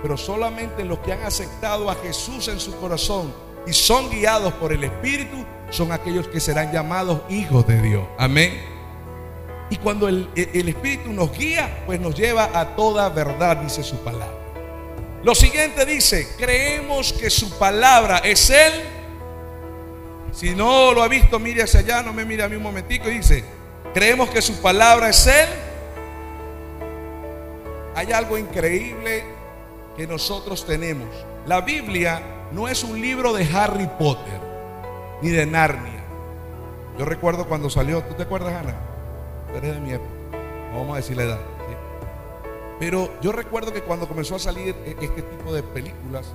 Pero 0.00 0.16
solamente 0.16 0.86
los 0.86 1.00
que 1.00 1.12
han 1.12 1.22
aceptado 1.22 1.90
a 1.90 1.94
Jesús 1.96 2.48
en 2.48 2.58
su 2.60 2.74
corazón 2.80 3.30
y 3.66 3.74
son 3.74 4.08
guiados 4.08 4.54
por 4.54 4.72
el 4.72 4.84
Espíritu 4.84 5.44
son 5.68 5.92
aquellos 5.92 6.28
que 6.28 6.40
serán 6.40 6.72
llamados 6.72 7.20
hijos 7.28 7.66
de 7.66 7.82
Dios. 7.82 8.04
Amén. 8.16 8.67
Y 9.70 9.76
cuando 9.76 10.08
el, 10.08 10.28
el, 10.34 10.68
Espíritu 10.68 11.12
nos 11.12 11.36
guía, 11.36 11.82
pues 11.84 12.00
nos 12.00 12.14
lleva 12.14 12.50
a 12.58 12.74
toda 12.74 13.08
verdad, 13.10 13.58
dice 13.58 13.82
su 13.82 13.96
palabra. 14.02 14.38
Lo 15.22 15.34
siguiente 15.34 15.84
dice, 15.84 16.28
creemos 16.38 17.12
que 17.12 17.28
su 17.28 17.58
palabra 17.58 18.18
es 18.18 18.48
Él. 18.48 18.72
Si 20.32 20.54
no 20.54 20.92
lo 20.92 21.02
ha 21.02 21.08
visto, 21.08 21.38
mire 21.38 21.64
hacia 21.64 21.80
allá, 21.80 22.02
no 22.02 22.12
me 22.12 22.24
mire 22.24 22.44
a 22.44 22.48
mí 22.48 22.56
un 22.56 22.62
momentico 22.62 23.08
y 23.10 23.18
dice, 23.18 23.44
creemos 23.92 24.30
que 24.30 24.40
su 24.40 24.60
palabra 24.62 25.10
es 25.10 25.26
Él. 25.26 25.48
Hay 27.94 28.12
algo 28.12 28.38
increíble 28.38 29.24
que 29.96 30.06
nosotros 30.06 30.64
tenemos. 30.64 31.08
La 31.46 31.60
Biblia 31.60 32.22
no 32.52 32.68
es 32.68 32.84
un 32.84 33.00
libro 33.00 33.34
de 33.34 33.46
Harry 33.52 33.88
Potter 33.98 34.40
ni 35.20 35.28
de 35.28 35.44
Narnia. 35.44 36.04
Yo 36.98 37.04
recuerdo 37.04 37.46
cuando 37.46 37.68
salió, 37.68 38.02
¿tú 38.04 38.14
te 38.14 38.22
acuerdas, 38.22 38.54
Ana? 38.54 38.87
Eres 39.56 39.74
de 39.74 39.80
mi 39.80 39.92
época. 39.92 40.10
No 40.72 40.80
vamos 40.80 40.94
a 40.94 40.96
decir 40.96 41.16
la 41.16 41.24
edad. 41.24 41.38
Pero 42.78 43.12
yo 43.20 43.32
recuerdo 43.32 43.72
que 43.72 43.82
cuando 43.82 44.06
comenzó 44.06 44.36
a 44.36 44.38
salir 44.38 44.74
e-, 44.84 44.96
este 45.04 45.22
tipo 45.22 45.52
de 45.52 45.62
películas. 45.62 46.26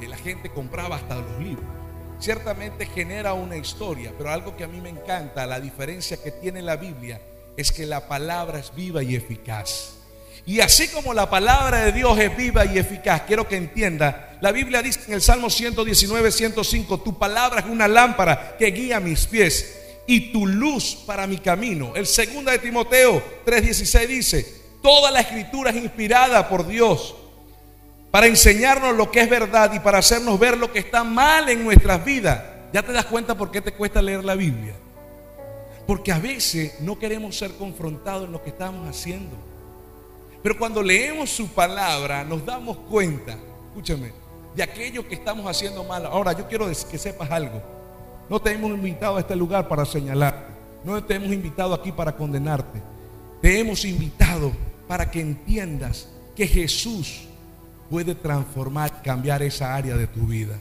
Eh, 0.00 0.06
la 0.06 0.16
gente 0.16 0.50
compraba 0.50 0.96
hasta 0.96 1.16
los 1.16 1.38
libros. 1.38 1.64
Ciertamente 2.20 2.86
genera 2.86 3.34
una 3.34 3.56
historia, 3.56 4.12
pero 4.16 4.30
algo 4.30 4.56
que 4.56 4.64
a 4.64 4.68
mí 4.68 4.80
me 4.80 4.88
encanta, 4.88 5.46
la 5.46 5.60
diferencia 5.60 6.16
que 6.16 6.32
tiene 6.32 6.62
la 6.62 6.76
Biblia, 6.76 7.20
es 7.56 7.70
que 7.70 7.86
la 7.86 8.08
palabra 8.08 8.58
es 8.58 8.74
viva 8.74 9.02
y 9.02 9.14
eficaz. 9.14 9.94
Y 10.44 10.60
así 10.60 10.88
como 10.88 11.14
la 11.14 11.28
palabra 11.28 11.84
de 11.84 11.92
Dios 11.92 12.18
es 12.18 12.36
viva 12.36 12.64
y 12.64 12.78
eficaz, 12.78 13.22
quiero 13.22 13.46
que 13.46 13.56
entienda, 13.56 14.36
la 14.40 14.50
Biblia 14.50 14.82
dice 14.82 15.00
en 15.06 15.14
el 15.14 15.22
Salmo 15.22 15.50
119, 15.50 16.32
105, 16.32 17.00
tu 17.00 17.18
palabra 17.18 17.60
es 17.60 17.66
una 17.66 17.86
lámpara 17.86 18.56
que 18.56 18.66
guía 18.66 18.98
mis 18.98 19.26
pies 19.26 19.87
y 20.08 20.32
tu 20.32 20.46
luz 20.46 20.96
para 21.06 21.26
mi 21.26 21.36
camino. 21.36 21.92
El 21.94 22.06
segundo 22.06 22.50
de 22.50 22.58
Timoteo 22.58 23.22
3:16 23.44 24.06
dice, 24.08 24.62
toda 24.82 25.10
la 25.10 25.20
escritura 25.20 25.70
es 25.70 25.76
inspirada 25.76 26.48
por 26.48 26.66
Dios 26.66 27.14
para 28.10 28.26
enseñarnos 28.26 28.96
lo 28.96 29.10
que 29.10 29.20
es 29.20 29.28
verdad 29.28 29.70
y 29.74 29.80
para 29.80 29.98
hacernos 29.98 30.40
ver 30.40 30.56
lo 30.56 30.72
que 30.72 30.78
está 30.78 31.04
mal 31.04 31.50
en 31.50 31.62
nuestras 31.62 32.02
vidas. 32.02 32.42
¿Ya 32.72 32.82
te 32.82 32.90
das 32.90 33.04
cuenta 33.04 33.36
por 33.36 33.50
qué 33.50 33.60
te 33.60 33.72
cuesta 33.72 34.00
leer 34.00 34.24
la 34.24 34.34
Biblia? 34.34 34.74
Porque 35.86 36.10
a 36.10 36.18
veces 36.18 36.80
no 36.80 36.98
queremos 36.98 37.36
ser 37.36 37.52
confrontados 37.52 38.24
en 38.24 38.32
lo 38.32 38.42
que 38.42 38.48
estamos 38.48 38.88
haciendo. 38.88 39.36
Pero 40.42 40.58
cuando 40.58 40.82
leemos 40.82 41.28
su 41.28 41.48
palabra 41.48 42.24
nos 42.24 42.46
damos 42.46 42.78
cuenta, 42.78 43.36
escúchame, 43.68 44.12
de 44.56 44.62
aquello 44.62 45.06
que 45.06 45.16
estamos 45.16 45.46
haciendo 45.46 45.84
mal. 45.84 46.06
Ahora 46.06 46.32
yo 46.32 46.48
quiero 46.48 46.66
que 46.66 46.98
sepas 46.98 47.30
algo. 47.30 47.77
No 48.28 48.40
te 48.40 48.52
hemos 48.52 48.70
invitado 48.70 49.16
a 49.16 49.20
este 49.20 49.36
lugar 49.36 49.68
para 49.68 49.84
señalarte. 49.84 50.52
No 50.84 51.02
te 51.02 51.14
hemos 51.14 51.32
invitado 51.32 51.74
aquí 51.74 51.92
para 51.92 52.14
condenarte. 52.14 52.80
Te 53.40 53.58
hemos 53.58 53.84
invitado 53.84 54.52
para 54.86 55.10
que 55.10 55.20
entiendas 55.20 56.08
que 56.36 56.46
Jesús 56.46 57.22
puede 57.90 58.14
transformar, 58.14 59.02
cambiar 59.02 59.42
esa 59.42 59.74
área 59.74 59.96
de 59.96 60.06
tu 60.06 60.20
vida. 60.20 60.56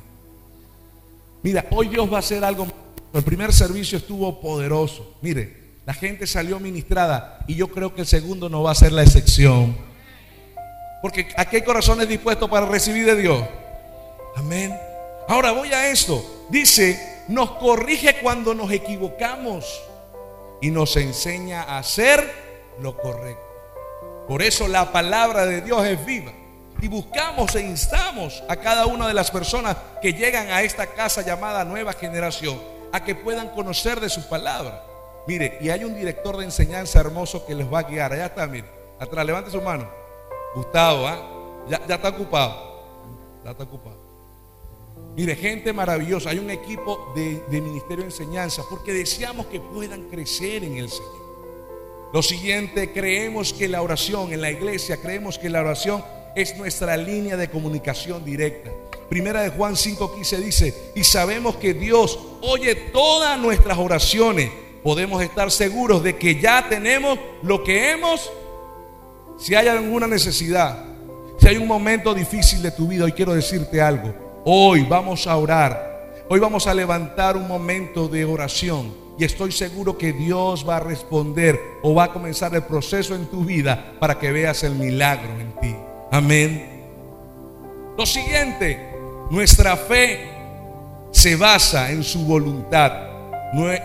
Mira, 1.44 1.66
hoy 1.72 1.88
Dios 1.88 2.12
va 2.12 2.18
a 2.18 2.20
hacer 2.20 2.44
algo. 2.44 2.68
El 3.14 3.24
primer 3.24 3.54
servicio 3.54 3.98
estuvo 3.98 4.40
poderoso. 4.40 5.18
Mire, 5.22 5.68
la 5.86 5.94
gente 5.94 6.28
salió 6.28 6.60
ministrada 6.60 7.40
y 7.48 7.56
yo 7.56 7.70
creo 7.70 7.94
que 7.94 8.02
el 8.02 8.08
segundo 8.08 8.50
no 8.50 8.64
va 8.64 8.72
a 8.72 8.76
ser 8.76 8.92
la 8.92 9.04
excepción. 9.04 9.78
Porque 11.02 11.28
aquí 11.38 11.58
hay 11.58 11.62
corazones 11.62 12.08
dispuestos 12.08 12.50
para 12.50 12.66
recibir 12.66 13.06
de 13.06 13.16
Dios. 13.16 13.44
Amén. 14.36 14.76
Ahora 15.28 15.52
voy 15.52 15.72
a 15.74 15.90
esto. 15.90 16.48
Dice, 16.50 17.17
nos 17.28 17.52
corrige 17.52 18.20
cuando 18.22 18.54
nos 18.54 18.72
equivocamos 18.72 19.82
y 20.62 20.72
nos 20.72 20.96
enseña 20.96 21.64
a 21.64 21.80
hacer 21.80 22.32
lo 22.80 22.98
correcto. 22.98 23.44
Por 24.28 24.42
eso 24.42 24.68
la 24.68 24.92
palabra 24.92 25.46
de 25.46 25.62
Dios 25.62 25.86
es 25.86 26.06
viva. 26.06 26.32
Y 26.80 26.88
buscamos 26.90 27.56
e 27.56 27.62
instamos 27.62 28.44
a 28.48 28.56
cada 28.58 28.86
una 28.86 29.08
de 29.08 29.14
las 29.14 29.32
personas 29.32 29.78
que 30.02 30.14
llegan 30.14 30.52
a 30.52 30.62
esta 30.62 30.86
casa 30.88 31.24
llamada 31.24 31.66
Nueva 31.66 31.94
Generación 31.94 32.62
a 32.92 33.04
que 33.04 33.16
puedan 33.16 33.50
conocer 33.50 34.00
de 34.00 34.10
su 34.10 34.28
palabra. 34.30 34.84
Mire, 35.28 35.58
y 35.60 35.70
hay 35.70 35.84
un 35.84 35.96
director 35.96 36.38
de 36.38 36.46
enseñanza 36.46 37.00
hermoso 37.00 37.46
que 37.46 37.56
les 37.56 37.72
va 37.72 37.80
a 37.80 37.84
guiar. 37.84 38.14
Allá 38.14 38.28
está, 38.28 38.46
mire. 38.48 38.68
Atrás, 39.00 39.26
levante 39.26 39.52
su 39.52 39.62
mano. 39.62 39.90
Gustavo, 40.56 41.08
¿ah? 41.08 41.20
Ya, 41.68 41.82
ya 41.88 41.96
está 41.96 42.10
ocupado. 42.10 42.84
Ya 43.44 43.52
está 43.52 43.64
ocupado. 43.64 43.97
Mire, 45.18 45.36
gente 45.36 45.74
maravillosa. 45.74 46.30
Hay 46.30 46.38
un 46.38 46.52
equipo 46.52 47.12
de, 47.16 47.42
ministerio 47.50 48.04
de 48.04 48.12
enseñanza 48.12 48.62
porque 48.70 48.94
deseamos 48.94 49.48
que 49.48 49.60
puedan 49.60 50.04
crecer 50.04 50.64
en 50.64 50.78
el 50.78 50.90
Señor. 50.92 52.12
Lo 52.14 52.22
siguiente, 52.22 52.94
creemos 52.94 53.52
que 53.52 53.68
la 53.68 53.82
oración 53.82 54.32
en 54.32 54.42
la 54.42 54.52
iglesia, 54.52 54.98
creemos 54.98 55.40
que 55.40 55.50
la 55.50 55.62
oración 55.62 56.06
es 56.36 56.56
nuestra 56.56 56.96
línea 56.96 57.36
de 57.36 57.50
comunicación 57.50 58.24
directa. 58.24 58.70
Primera 59.10 59.42
de 59.42 59.50
Juan 59.50 59.76
5:15 59.76 60.38
dice, 60.38 60.92
y 60.94 61.04
sabemos 61.04 61.56
que 61.56 61.74
Dios 61.74 62.20
oye 62.42 62.76
todas 62.76 63.40
nuestras 63.40 63.80
oraciones 63.80 64.52
podemos 64.84 65.24
estar 65.24 65.50
seguros 65.50 66.04
de 66.04 66.16
que 66.16 66.40
ya 66.40 66.70
tenemos 66.70 67.18
lo 67.42 67.64
que 67.64 67.90
hemos. 67.90 68.32
Si 69.40 69.56
hay 69.56 69.68
alguna 69.68 70.06
necesidad, 70.06 70.86
si 71.40 71.48
hay 71.48 71.58
un 71.58 71.68
momento 71.68 72.14
difícil 72.14 72.62
de 72.62 72.70
tu 72.70 72.88
vida, 72.88 73.06
hoy 73.06 73.14
quiero 73.14 73.34
decirte 73.34 73.82
algo. 73.82 74.27
Hoy 74.50 74.84
vamos 74.84 75.28
a 75.28 75.36
orar. 75.36 76.24
Hoy 76.30 76.40
vamos 76.40 76.68
a 76.68 76.74
levantar 76.74 77.36
un 77.36 77.50
momento 77.50 78.08
de 78.08 78.24
oración. 78.24 78.96
Y 79.20 79.26
estoy 79.26 79.52
seguro 79.52 79.98
que 79.98 80.14
Dios 80.14 80.66
va 80.66 80.78
a 80.78 80.80
responder 80.80 81.60
o 81.84 81.94
va 81.94 82.06
a 82.06 82.14
comenzar 82.14 82.56
el 82.56 82.64
proceso 82.64 83.14
en 83.14 83.26
tu 83.26 83.44
vida 83.44 83.96
para 84.00 84.18
que 84.18 84.32
veas 84.32 84.64
el 84.64 84.76
milagro 84.76 85.38
en 85.38 85.52
ti. 85.60 85.76
Amén. 86.12 86.86
Lo 87.98 88.06
siguiente, 88.06 88.90
nuestra 89.30 89.76
fe 89.76 90.30
se 91.12 91.36
basa 91.36 91.92
en 91.92 92.02
su 92.02 92.24
voluntad 92.24 92.94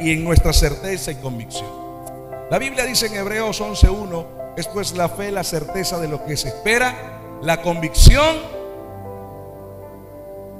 y 0.00 0.12
en 0.12 0.22
nuestra 0.22 0.52
certeza 0.52 1.10
y 1.10 1.16
convicción. 1.16 1.72
La 2.52 2.60
Biblia 2.60 2.84
dice 2.84 3.06
en 3.06 3.14
Hebreos 3.14 3.60
11.1, 3.60 4.26
es 4.56 4.68
pues 4.68 4.92
la 4.92 5.08
fe, 5.08 5.32
la 5.32 5.42
certeza 5.42 5.98
de 5.98 6.06
lo 6.06 6.24
que 6.24 6.36
se 6.36 6.50
espera, 6.50 7.40
la 7.42 7.62
convicción. 7.62 8.61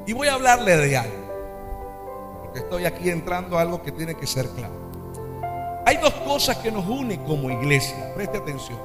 Y 0.06 0.12
voy 0.12 0.28
a 0.28 0.35
hablarle 0.35 0.76
de 0.76 0.97
algo, 0.97 2.42
porque 2.42 2.59
estoy 2.59 2.87
aquí 2.87 3.09
entrando 3.09 3.56
a 3.56 3.62
algo 3.62 3.82
que 3.82 3.92
tiene 3.92 4.16
que 4.16 4.26
ser 4.26 4.49
claro. 4.49 4.75
Hay 5.87 5.97
dos 5.97 6.12
cosas 6.26 6.59
que 6.59 6.73
nos 6.73 6.87
unen 6.87 7.23
como 7.25 7.50
iglesia, 7.50 8.12
preste 8.14 8.38
atención. 8.38 8.78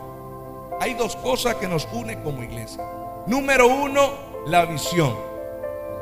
Hay 0.79 0.93
dos 0.93 1.15
cosas 1.15 1.55
que 1.55 1.67
nos 1.67 1.88
unen 1.91 2.21
como 2.21 2.43
iglesia. 2.43 2.83
Número 3.25 3.67
uno, 3.67 4.12
la 4.45 4.65
visión. 4.65 5.15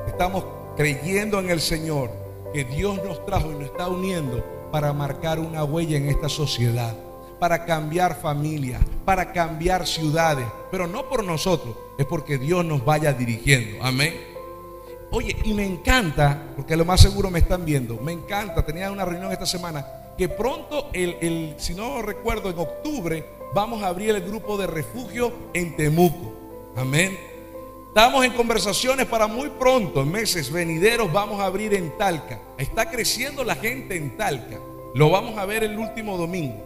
Estamos 0.08 0.46
creyendo 0.76 1.40
en 1.40 1.50
el 1.50 1.62
Señor 1.62 2.12
que 2.54 2.66
Dios 2.66 3.02
nos 3.04 3.26
trajo 3.26 3.52
y 3.52 3.56
nos 3.56 3.66
está 3.66 3.88
uniendo 3.88 4.44
para 4.72 4.92
marcar 4.92 5.40
una 5.40 5.64
huella 5.64 5.98
en 5.98 6.10
esta 6.10 6.28
sociedad, 6.28 6.94
para 7.40 7.66
cambiar 7.66 8.20
familias, 8.20 8.82
para 9.06 9.32
cambiar 9.32 9.88
ciudades, 9.88 10.46
pero 10.72 10.88
no 10.88 11.08
por 11.08 11.24
nosotros, 11.24 11.76
es 11.98 12.06
porque 12.06 12.38
Dios 12.38 12.66
nos 12.66 12.84
vaya 12.84 13.14
dirigiendo. 13.14 13.84
Amén. 13.84 14.35
Oye, 15.16 15.34
y 15.46 15.54
me 15.54 15.66
encanta, 15.66 16.44
porque 16.58 16.76
lo 16.76 16.84
más 16.84 17.00
seguro 17.00 17.32
me 17.32 17.40
están 17.40 17.64
viendo, 17.64 17.96
me 17.96 18.12
encanta, 18.12 18.66
tenía 18.66 18.92
una 18.92 19.06
reunión 19.06 19.32
esta 19.32 19.46
semana, 19.46 19.88
que 20.18 20.28
pronto, 20.28 20.90
el, 20.92 21.16
el, 21.22 21.56
si 21.56 21.74
no 21.74 22.02
recuerdo, 22.02 22.50
en 22.50 22.60
octubre, 22.60 23.26
vamos 23.54 23.82
a 23.82 23.88
abrir 23.88 24.10
el 24.10 24.20
grupo 24.24 24.58
de 24.58 24.68
refugio 24.68 25.32
en 25.54 25.78
Temuco. 25.78 26.34
Amén. 26.76 27.18
Estamos 27.88 28.26
en 28.26 28.34
conversaciones 28.34 29.06
para 29.06 29.28
muy 29.28 29.48
pronto, 29.52 30.02
en 30.02 30.12
meses 30.12 30.52
venideros, 30.52 31.10
vamos 31.14 31.40
a 31.40 31.46
abrir 31.46 31.74
en 31.76 31.98
Talca. 31.98 32.42
Está 32.58 32.92
creciendo 32.92 33.46
la 33.46 33.56
gente 33.56 33.96
en 33.96 34.18
Talca. 34.18 34.60
Lo 34.96 35.10
vamos 35.12 35.38
a 35.38 35.46
ver 35.46 35.64
el 35.64 35.80
último 35.80 36.18
domingo. 36.18 36.62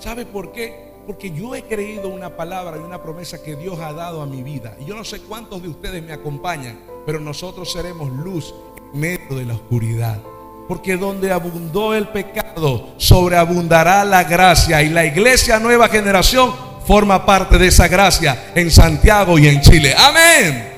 ¿Sabe 0.00 0.26
por 0.26 0.50
qué? 0.50 0.90
Porque 1.06 1.30
yo 1.30 1.54
he 1.54 1.62
creído 1.62 2.08
una 2.08 2.36
palabra 2.36 2.76
y 2.76 2.80
una 2.80 3.00
promesa 3.00 3.40
que 3.40 3.54
Dios 3.54 3.78
ha 3.78 3.92
dado 3.92 4.20
a 4.20 4.26
mi 4.26 4.42
vida. 4.42 4.76
Y 4.80 4.84
yo 4.84 4.96
no 4.96 5.04
sé 5.04 5.20
cuántos 5.20 5.62
de 5.62 5.68
ustedes 5.68 6.02
me 6.02 6.12
acompañan, 6.12 6.92
pero 7.06 7.20
nosotros 7.20 7.70
seremos 7.70 8.10
luz 8.10 8.54
en 8.76 9.00
medio 9.00 9.36
de 9.36 9.44
la 9.44 9.54
oscuridad. 9.54 10.20
Porque 10.68 10.96
donde 10.96 11.30
abundó 11.30 11.94
el 11.94 12.08
pecado, 12.08 12.94
sobreabundará 12.96 14.04
la 14.04 14.24
gracia. 14.24 14.82
Y 14.82 14.88
la 14.88 15.04
iglesia 15.04 15.58
nueva 15.58 15.88
generación 15.88 16.54
forma 16.86 17.24
parte 17.24 17.58
de 17.58 17.68
esa 17.68 17.88
gracia 17.88 18.52
en 18.54 18.70
Santiago 18.70 19.38
y 19.38 19.48
en 19.48 19.60
Chile. 19.60 19.94
Amén. 19.96 20.72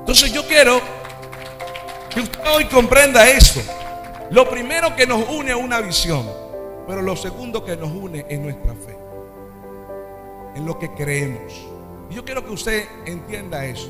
Entonces 0.00 0.32
yo 0.32 0.46
quiero 0.46 0.80
que 2.14 2.20
usted 2.20 2.40
hoy 2.54 2.64
comprenda 2.66 3.28
esto. 3.28 3.60
Lo 4.30 4.48
primero 4.48 4.94
que 4.96 5.06
nos 5.06 5.28
une 5.28 5.50
es 5.50 5.56
una 5.56 5.80
visión, 5.80 6.26
pero 6.86 7.02
lo 7.02 7.14
segundo 7.14 7.64
que 7.64 7.76
nos 7.76 7.92
une 7.92 8.24
es 8.28 8.40
nuestra 8.40 8.72
fe, 8.72 8.96
en 10.56 10.64
lo 10.66 10.78
que 10.78 10.92
creemos. 10.94 11.52
Y 12.10 12.14
yo 12.14 12.24
quiero 12.24 12.44
que 12.44 12.52
usted 12.52 12.86
entienda 13.04 13.64
eso. 13.64 13.88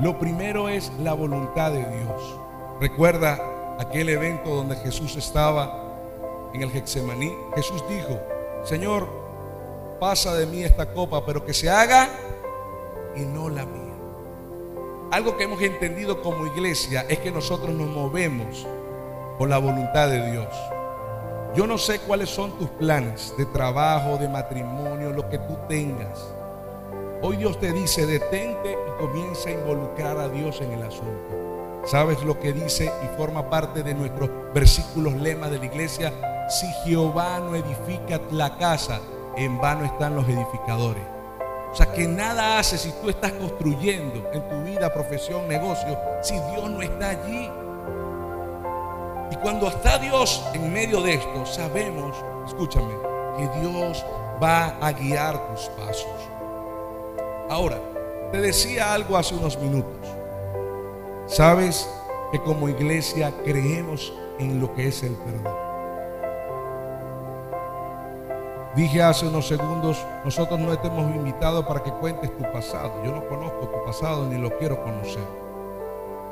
Lo 0.00 0.16
primero 0.16 0.68
es 0.68 0.92
la 1.00 1.12
voluntad 1.12 1.72
de 1.72 1.84
Dios. 1.84 2.38
Recuerda 2.80 3.38
aquel 3.80 4.08
evento 4.08 4.54
donde 4.54 4.76
Jesús 4.76 5.16
estaba 5.16 6.50
en 6.54 6.62
el 6.62 6.70
Getsemaní. 6.70 7.32
Jesús 7.56 7.82
dijo, 7.88 8.20
Señor, 8.64 9.08
pasa 9.98 10.34
de 10.34 10.46
mí 10.46 10.62
esta 10.62 10.92
copa, 10.92 11.26
pero 11.26 11.44
que 11.44 11.52
se 11.52 11.68
haga 11.68 12.08
y 13.16 13.22
no 13.22 13.48
la 13.48 13.66
mía. 13.66 13.94
Algo 15.10 15.36
que 15.36 15.44
hemos 15.44 15.60
entendido 15.62 16.22
como 16.22 16.46
iglesia 16.46 17.04
es 17.08 17.18
que 17.18 17.32
nosotros 17.32 17.70
nos 17.70 17.88
movemos 17.88 18.68
por 19.36 19.48
la 19.48 19.58
voluntad 19.58 20.08
de 20.08 20.30
Dios. 20.30 20.48
Yo 21.56 21.66
no 21.66 21.76
sé 21.76 21.98
cuáles 22.00 22.30
son 22.30 22.52
tus 22.58 22.68
planes 22.70 23.34
de 23.36 23.46
trabajo, 23.46 24.16
de 24.16 24.28
matrimonio, 24.28 25.10
lo 25.10 25.28
que 25.28 25.38
tú 25.38 25.56
tengas. 25.68 26.37
Hoy 27.20 27.36
Dios 27.36 27.58
te 27.58 27.72
dice, 27.72 28.06
detente 28.06 28.72
y 28.72 29.00
comienza 29.00 29.48
a 29.48 29.52
involucrar 29.52 30.18
a 30.18 30.28
Dios 30.28 30.60
en 30.60 30.70
el 30.70 30.84
asunto. 30.84 31.82
¿Sabes 31.84 32.22
lo 32.22 32.38
que 32.38 32.52
dice 32.52 32.92
y 33.02 33.16
forma 33.16 33.50
parte 33.50 33.82
de 33.82 33.92
nuestros 33.92 34.30
versículos 34.54 35.14
lema 35.14 35.48
de 35.48 35.58
la 35.58 35.66
iglesia? 35.66 36.12
Si 36.48 36.66
Jehová 36.84 37.40
no 37.40 37.56
edifica 37.56 38.20
la 38.30 38.56
casa, 38.56 39.00
en 39.36 39.60
vano 39.60 39.84
están 39.84 40.14
los 40.14 40.28
edificadores. 40.28 41.02
O 41.72 41.74
sea, 41.74 41.92
que 41.92 42.06
nada 42.06 42.56
hace 42.56 42.78
si 42.78 42.92
tú 43.02 43.10
estás 43.10 43.32
construyendo 43.32 44.30
en 44.32 44.48
tu 44.48 44.62
vida, 44.62 44.94
profesión, 44.94 45.48
negocio, 45.48 45.98
si 46.22 46.34
Dios 46.34 46.70
no 46.70 46.80
está 46.82 47.10
allí. 47.10 47.50
Y 49.32 49.36
cuando 49.42 49.66
está 49.66 49.98
Dios 49.98 50.44
en 50.54 50.72
medio 50.72 51.02
de 51.02 51.14
esto, 51.14 51.46
sabemos, 51.46 52.16
escúchame, 52.46 52.94
que 53.36 53.48
Dios 53.58 54.06
va 54.40 54.76
a 54.80 54.92
guiar 54.92 55.48
tus 55.48 55.68
pasos. 55.70 56.37
Ahora, 57.48 57.80
te 58.30 58.40
decía 58.42 58.92
algo 58.92 59.16
hace 59.16 59.34
unos 59.34 59.58
minutos. 59.58 59.96
Sabes 61.26 61.88
que 62.30 62.38
como 62.40 62.68
iglesia 62.68 63.32
creemos 63.42 64.12
en 64.38 64.60
lo 64.60 64.74
que 64.74 64.88
es 64.88 65.02
el 65.02 65.14
perdón. 65.14 65.56
Dije 68.76 69.02
hace 69.02 69.26
unos 69.26 69.48
segundos, 69.48 69.96
nosotros 70.24 70.60
no 70.60 70.78
te 70.78 70.88
hemos 70.88 71.14
invitado 71.16 71.66
para 71.66 71.82
que 71.82 71.90
cuentes 71.90 72.36
tu 72.36 72.42
pasado. 72.52 73.02
Yo 73.02 73.12
no 73.12 73.26
conozco 73.26 73.66
tu 73.66 73.84
pasado 73.84 74.26
ni 74.26 74.38
lo 74.38 74.56
quiero 74.58 74.82
conocer. 74.84 75.24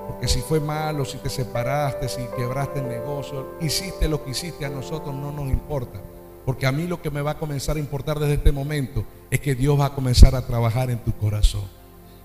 Porque 0.06 0.28
si 0.28 0.40
fue 0.40 0.60
malo, 0.60 1.06
si 1.06 1.16
te 1.16 1.30
separaste, 1.30 2.08
si 2.10 2.26
quebraste 2.36 2.80
el 2.80 2.88
negocio, 2.88 3.54
hiciste 3.60 4.06
lo 4.06 4.22
que 4.22 4.30
hiciste, 4.30 4.66
a 4.66 4.70
nosotros 4.70 5.14
no 5.14 5.32
nos 5.32 5.48
importa. 5.48 5.98
Porque 6.44 6.66
a 6.66 6.72
mí 6.72 6.86
lo 6.86 7.00
que 7.00 7.10
me 7.10 7.22
va 7.22 7.32
a 7.32 7.38
comenzar 7.38 7.76
a 7.76 7.80
importar 7.80 8.20
desde 8.20 8.34
este 8.34 8.52
momento 8.52 9.02
es 9.30 9.40
que 9.40 9.54
Dios 9.54 9.78
va 9.78 9.86
a 9.86 9.94
comenzar 9.94 10.34
a 10.34 10.46
trabajar 10.46 10.90
en 10.90 10.98
tu 10.98 11.12
corazón. 11.12 11.64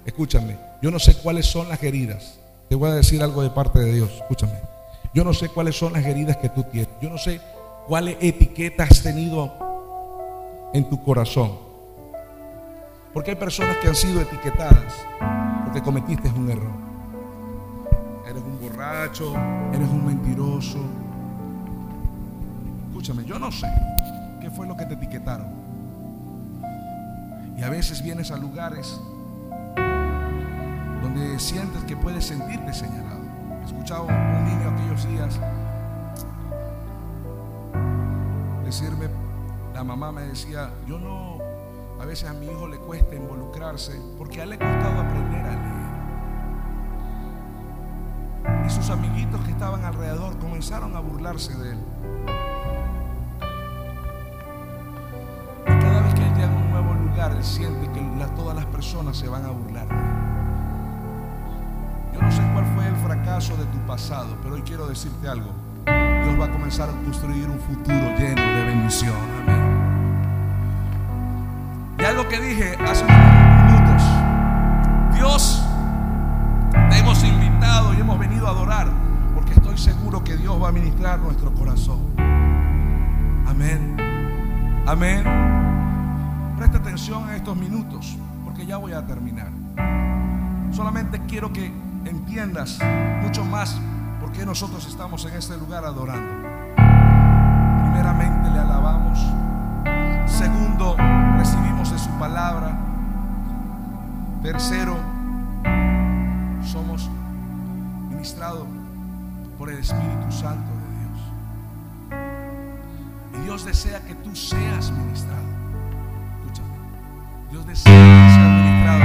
Escúchame, 0.06 0.58
yo 0.82 0.92
no 0.92 1.00
sé 1.00 1.16
cuáles 1.16 1.46
son 1.46 1.70
las 1.70 1.82
heridas. 1.84 2.40
Te 2.70 2.76
voy 2.76 2.90
a 2.90 2.94
decir 2.94 3.22
algo 3.22 3.42
de 3.42 3.50
parte 3.50 3.80
de 3.80 3.94
Dios. 3.94 4.12
Escúchame. 4.22 4.54
Yo 5.14 5.24
no 5.24 5.34
sé 5.34 5.50
cuáles 5.50 5.76
son 5.76 5.94
las 5.94 6.06
heridas 6.06 6.38
que 6.38 6.50
tú 6.50 6.64
tienes. 6.64 6.90
Yo 7.02 7.10
no 7.10 7.18
sé 7.18 7.42
cuáles 7.88 8.16
etiquetas 8.22 8.92
has 8.92 9.04
tenido 9.04 9.52
en 10.74 10.90
tu 10.90 11.04
corazón. 11.04 11.52
Porque 13.14 13.32
hay 13.32 13.36
personas 13.36 13.78
que 13.78 13.90
han 13.90 13.96
sido 13.96 14.22
etiquetadas 14.22 14.94
porque 15.66 15.82
cometiste 15.82 16.30
un 16.30 16.50
error. 16.50 16.72
Eres 18.26 18.42
un 18.42 18.62
borracho, 18.62 19.34
eres 19.74 19.90
un 19.90 20.06
mentiroso. 20.06 20.80
Escúchame, 22.88 23.26
yo 23.26 23.38
no 23.38 23.52
sé 23.52 23.68
qué 24.40 24.50
fue 24.50 24.66
lo 24.66 24.78
que 24.78 24.86
te 24.86 24.94
etiquetaron. 24.94 25.61
Y 27.62 27.64
a 27.64 27.70
veces 27.70 28.02
vienes 28.02 28.32
a 28.32 28.38
lugares 28.38 29.00
donde 31.04 31.38
sientes 31.38 31.84
que 31.84 31.96
puedes 31.96 32.26
sentirte 32.26 32.74
señalado. 32.74 33.22
Escuchaba 33.64 34.06
un 34.06 34.46
niño 34.46 34.68
aquellos 34.68 35.08
días 35.08 35.40
decirme, 38.66 39.10
la 39.76 39.84
mamá 39.84 40.12
me 40.12 40.24
decía, 40.24 40.72
yo 40.88 40.98
no, 40.98 41.38
a 42.02 42.06
veces 42.06 42.28
a 42.32 42.34
mi 42.34 42.48
hijo 42.48 42.68
le 42.68 42.78
cuesta 42.78 43.14
involucrarse 43.14 43.92
porque 44.18 44.40
a 44.40 44.44
él 44.46 44.50
le 44.50 44.56
ha 44.56 44.60
costado 44.60 45.00
aprender 45.00 45.46
a 45.46 45.54
leer. 48.50 48.66
Y 48.66 48.70
sus 48.72 48.90
amiguitos 48.90 49.40
que 49.42 49.52
estaban 49.52 49.86
alrededor 49.86 50.40
comenzaron 50.40 50.96
a 50.96 51.00
burlarse 51.00 51.56
de 51.56 51.74
él. 51.74 51.80
Siente 57.44 57.90
que 57.92 58.02
todas 58.36 58.56
las 58.56 58.66
personas 58.66 59.18
se 59.18 59.28
van 59.28 59.46
a 59.46 59.50
burlar. 59.50 59.88
Yo 62.14 62.22
no 62.22 62.32
sé 62.32 62.42
cuál 62.54 62.66
fue 62.76 62.88
el 62.88 62.96
fracaso 62.98 63.56
de 63.58 63.66
tu 63.66 63.78
pasado, 63.88 64.38
pero 64.42 64.56
hoy 64.56 64.62
quiero 64.62 64.88
decirte 64.88 65.28
algo. 65.28 65.52
Dios 65.86 66.40
va 66.40 66.46
a 66.46 66.52
comenzar 66.52 66.90
a 66.90 66.94
construir 67.04 67.50
un 67.50 67.60
futuro 67.60 68.18
lleno 68.18 68.42
de 68.42 68.66
bendición. 68.66 69.16
Amén. 69.42 69.62
Y 72.00 72.04
algo 72.04 72.28
que 72.28 72.40
dije 72.40 72.76
hace 72.84 73.04
unos 73.04 73.18
minutos. 73.66 74.04
Dios, 75.14 75.64
te 76.90 76.98
hemos 76.98 77.24
invitado 77.24 77.94
y 77.94 78.02
hemos 78.02 78.20
venido 78.20 78.48
a 78.48 78.52
adorar 78.52 78.88
porque 79.34 79.54
estoy 79.54 79.78
seguro 79.78 80.24
que 80.24 80.38
Dios 80.38 80.62
va 80.62 80.70
a 80.70 80.72
ministrar 80.72 81.20
nuestro 81.20 81.54
corazón. 81.54 82.00
Amén. 83.48 83.98
Amén. 84.88 85.71
Presta 86.62 86.78
atención 86.78 87.28
a 87.28 87.36
estos 87.36 87.58
minutos 87.58 88.16
porque 88.44 88.68
ya 88.68 88.78
voy 88.78 88.94
a 88.94 89.04
terminar. 89.08 89.48
Solamente 90.72 91.20
quiero 91.28 91.52
que 91.52 91.74
entiendas 92.06 92.78
mucho 93.24 93.44
más 93.44 93.82
por 94.20 94.32
qué 94.32 94.46
nosotros 94.46 94.86
estamos 94.86 95.26
en 95.26 95.34
este 95.34 95.58
lugar 95.58 95.86
adorando. 95.86 96.48
Primeramente 96.76 98.52
le 98.52 98.60
alabamos. 98.60 99.18
Segundo, 100.32 100.96
recibimos 101.40 101.92
de 101.92 101.98
su 101.98 102.12
palabra. 102.20 102.78
Tercero, 104.44 104.98
somos 106.64 107.10
ministrados 108.08 108.68
por 109.58 109.72
el 109.72 109.80
Espíritu 109.80 110.32
Santo 110.32 110.70
de 110.78 111.00
Dios. 111.00 111.20
Y 113.34 113.46
Dios 113.46 113.66
desea 113.66 114.00
que 114.02 114.14
tú 114.14 114.36
seas 114.36 114.92
ministrado. 114.92 115.51
Dios 117.52 117.68
desea 117.68 117.94
que 117.94 118.32
seas 118.32 118.50
ministrado 118.64 119.04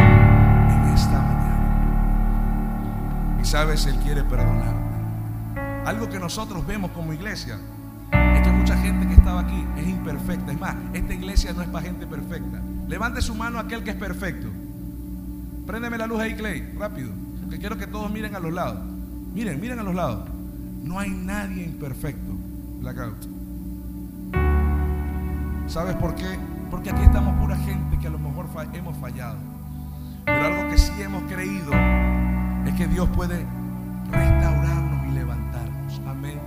en 0.71 0.95
esta 0.95 1.21
mañana. 1.21 1.67
Y 3.43 3.45
sabes, 3.45 3.87
Él 3.87 3.97
quiere 3.97 4.23
perdonarte. 4.23 4.87
Algo 5.85 6.09
que 6.09 6.21
nosotros 6.21 6.65
vemos 6.65 6.93
como 6.93 7.13
iglesia 7.13 7.59
es 8.13 8.43
que 8.43 8.53
mucha 8.53 8.77
gente 8.77 9.09
que 9.09 9.15
estaba 9.15 9.41
aquí 9.41 9.67
es 9.77 9.89
imperfecta. 9.89 10.53
Es 10.53 10.61
más, 10.61 10.77
esta 10.93 11.13
iglesia 11.13 11.53
no 11.55 11.63
es 11.63 11.69
para 11.69 11.87
gente 11.87 12.07
perfecta. 12.07 12.63
Levante 12.87 13.21
su 13.21 13.35
mano 13.35 13.59
aquel 13.59 13.83
que 13.83 13.91
es 13.91 13.97
perfecto. 13.97 14.47
Préndeme 15.67 15.99
la 15.99 16.07
luz 16.07 16.21
ahí, 16.21 16.37
Clay, 16.37 16.73
rápido. 16.79 17.11
Porque 17.43 17.59
quiero 17.59 17.77
que 17.77 17.89
todos 17.89 18.09
miren 18.13 18.37
a 18.37 18.39
los 18.39 18.53
lados. 18.53 18.79
Miren, 19.35 19.61
miren 19.61 19.81
a 19.81 19.83
los 19.83 19.97
lados. 19.97 20.31
No 20.85 21.01
hay 21.01 21.11
nadie 21.11 21.65
imperfecto. 21.65 22.33
Blackout. 22.79 23.27
¿Sabes 25.67 25.97
por 25.97 26.15
qué? 26.15 26.39
Porque 26.71 26.91
aquí 26.91 27.03
estamos 27.03 27.35
pura 27.41 27.57
gente 27.57 27.99
que 27.99 28.07
a 28.07 28.11
lo 28.11 28.19
mejor 28.19 28.47
hemos 28.73 28.97
fallado. 28.99 29.37
Pero 30.25 30.45
algo 30.45 30.69
que 30.71 30.79
sí 30.79 30.93
hemos 31.01 31.23
creído 31.25 31.73
es 32.65 32.75
que 32.75 32.87
Dios 32.89 33.09
puede 33.11 33.47
restaurarnos 34.11 35.07
y 35.07 35.11
levantarnos. 35.13 36.01
Amén. 36.09 36.41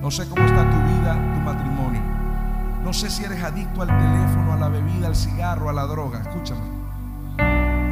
No 0.00 0.10
sé 0.10 0.28
cómo 0.28 0.44
está 0.44 0.70
tu 0.70 0.76
vida, 0.76 1.14
tu 1.14 1.40
matrimonio. 1.40 2.00
No 2.84 2.92
sé 2.92 3.10
si 3.10 3.24
eres 3.24 3.42
adicto 3.42 3.82
al 3.82 3.88
teléfono, 3.88 4.52
a 4.52 4.56
la 4.56 4.68
bebida, 4.68 5.08
al 5.08 5.16
cigarro, 5.16 5.68
a 5.68 5.72
la 5.72 5.86
droga. 5.86 6.20
Escúchame. 6.20 6.60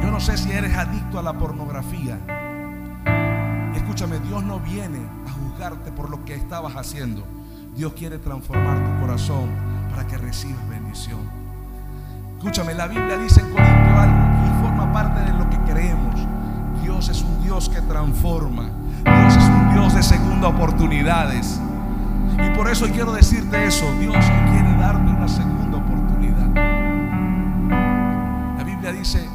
Yo 0.01 0.09
no 0.09 0.19
sé 0.19 0.37
si 0.37 0.51
eres 0.51 0.75
adicto 0.75 1.19
a 1.19 1.23
la 1.23 1.33
pornografía. 1.33 2.17
Escúchame, 3.75 4.19
Dios 4.19 4.43
no 4.43 4.59
viene 4.59 4.99
a 5.27 5.31
juzgarte 5.31 5.91
por 5.91 6.09
lo 6.09 6.23
que 6.23 6.35
estabas 6.35 6.75
haciendo. 6.75 7.23
Dios 7.75 7.93
quiere 7.93 8.17
transformar 8.17 8.77
tu 8.83 9.01
corazón 9.01 9.49
para 9.89 10.07
que 10.07 10.17
recibas 10.17 10.67
bendición. 10.69 11.48
Escúchame, 12.39 12.73
la 12.73 12.87
Biblia 12.87 13.17
dice 13.17 13.41
en 13.41 13.51
Corinto 13.51 13.99
algo 13.99 14.47
y 14.47 14.61
forma 14.61 14.93
parte 14.93 15.29
de 15.29 15.37
lo 15.37 15.49
que 15.49 15.57
creemos. 15.69 16.15
Dios 16.81 17.09
es 17.09 17.21
un 17.21 17.43
Dios 17.43 17.67
que 17.67 17.81
transforma. 17.81 18.69
Dios 19.03 19.35
es 19.35 19.43
un 19.43 19.73
Dios 19.73 19.93
de 19.93 20.01
segunda 20.01 20.47
oportunidades. 20.47 21.59
Y 22.41 22.49
por 22.51 22.69
eso 22.69 22.87
quiero 22.87 23.11
decirte 23.11 23.65
eso. 23.65 23.93
Dios 23.99 24.15
quiere 24.51 24.73
darte 24.77 25.11
una 25.11 25.27
segunda 25.27 25.79
oportunidad. 25.79 26.47
La 28.57 28.63
Biblia 28.63 28.93
dice, 28.93 29.27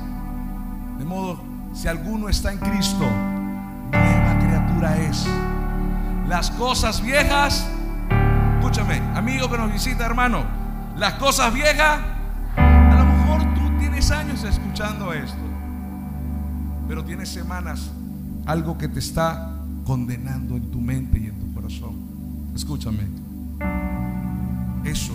de 0.99 1.05
modo, 1.05 1.39
si 1.75 1.89
alguno 1.89 2.31
está 2.31 2.53
en 2.53 2.59
Cristo, 2.59 3.05
nueva 3.93 4.39
criatura 4.39 4.97
es. 4.97 5.27
Las 6.27 6.51
cosas 6.53 7.03
viejas, 7.03 7.69
escúchame, 8.61 9.03
amigo 9.15 9.51
que 9.51 9.59
nos 9.59 9.71
visita, 9.71 10.07
hermano, 10.07 10.43
las 10.97 11.13
cosas 11.15 11.53
viejas, 11.53 11.99
años 14.11 14.45
escuchando 14.45 15.13
esto, 15.13 15.39
pero 16.87 17.05
tienes 17.05 17.29
semanas 17.29 17.91
algo 18.45 18.77
que 18.77 18.89
te 18.89 18.99
está 18.99 19.57
condenando 19.87 20.57
en 20.57 20.71
tu 20.71 20.81
mente 20.81 21.19
y 21.19 21.27
en 21.27 21.39
tu 21.39 21.55
corazón. 21.55 21.95
Escúchame, 22.55 23.05
eso 24.85 25.15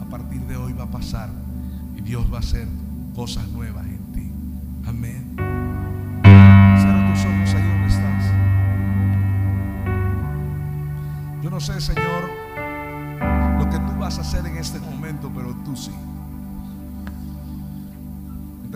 a 0.00 0.04
partir 0.10 0.40
de 0.42 0.56
hoy 0.56 0.72
va 0.72 0.84
a 0.84 0.90
pasar 0.90 1.28
y 1.96 2.00
Dios 2.00 2.32
va 2.32 2.36
a 2.36 2.40
hacer 2.40 2.66
cosas 3.14 3.46
nuevas 3.48 3.84
en 3.84 4.12
ti. 4.12 4.32
Amén. 4.86 5.34
Cierra 6.80 7.12
tus 7.12 7.24
ojos 7.24 7.54
ahí 7.54 7.68
donde 7.68 7.88
estás. 7.88 8.24
Yo 11.42 11.50
no 11.50 11.60
sé, 11.60 11.80
Señor, 11.80 12.30
lo 13.58 13.68
que 13.68 13.78
tú 13.78 13.98
vas 13.98 14.18
a 14.18 14.22
hacer 14.22 14.46
en 14.46 14.56
este 14.56 14.78
momento, 14.78 15.30
pero 15.34 15.54
tú 15.64 15.76
sí. 15.76 15.92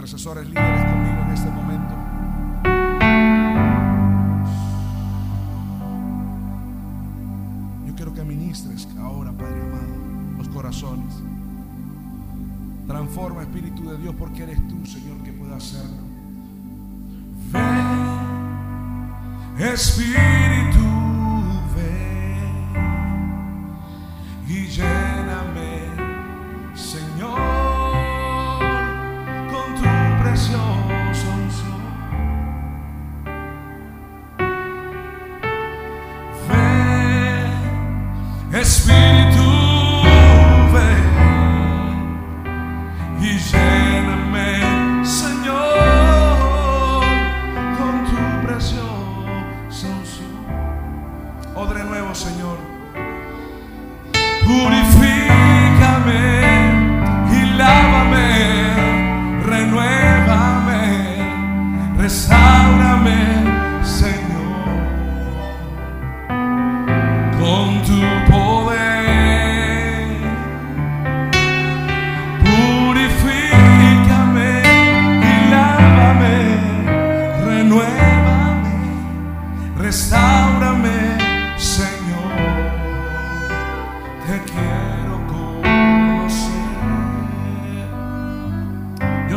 Intercesores 0.07 0.47
líderes 0.47 0.85
conmigo 0.85 1.21
en 1.21 1.31
este 1.33 1.51
momento. 1.51 1.93
Yo 7.89 7.95
quiero 7.97 8.15
que 8.15 8.23
ministres 8.23 8.87
ahora, 9.01 9.33
Padre 9.33 9.63
amado, 9.63 10.39
los 10.39 10.49
corazones. 10.51 11.13
Transforma, 12.87 13.43
Espíritu 13.43 13.91
de 13.91 13.99
Dios, 13.99 14.15
porque 14.17 14.45
eres 14.45 14.69
tú, 14.69 14.87
Señor, 14.87 15.25
que 15.25 15.33
puede 15.33 15.57
hacerlo. 15.57 16.05
Ven, 19.59 19.59
Espíritu, 19.59 20.76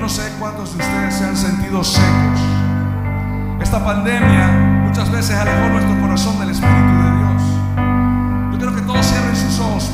sé 0.09 0.33
cuántos 0.39 0.75
de 0.75 0.83
ustedes 0.83 1.13
se 1.13 1.23
han 1.23 1.37
sentido 1.37 1.83
secos. 1.83 2.39
Esta 3.61 3.83
pandemia 3.83 4.47
muchas 4.83 5.11
veces 5.11 5.35
alejó 5.35 5.69
nuestro 5.69 5.99
corazón 6.01 6.39
del 6.39 6.49
Espíritu 6.49 6.77
de 6.77 7.17
Dios. 7.17 7.43
Yo 8.51 8.57
quiero 8.57 8.75
que 8.75 8.81
todos 8.81 9.05
cierren 9.05 9.35
sus 9.35 9.59
ojos 9.59 9.91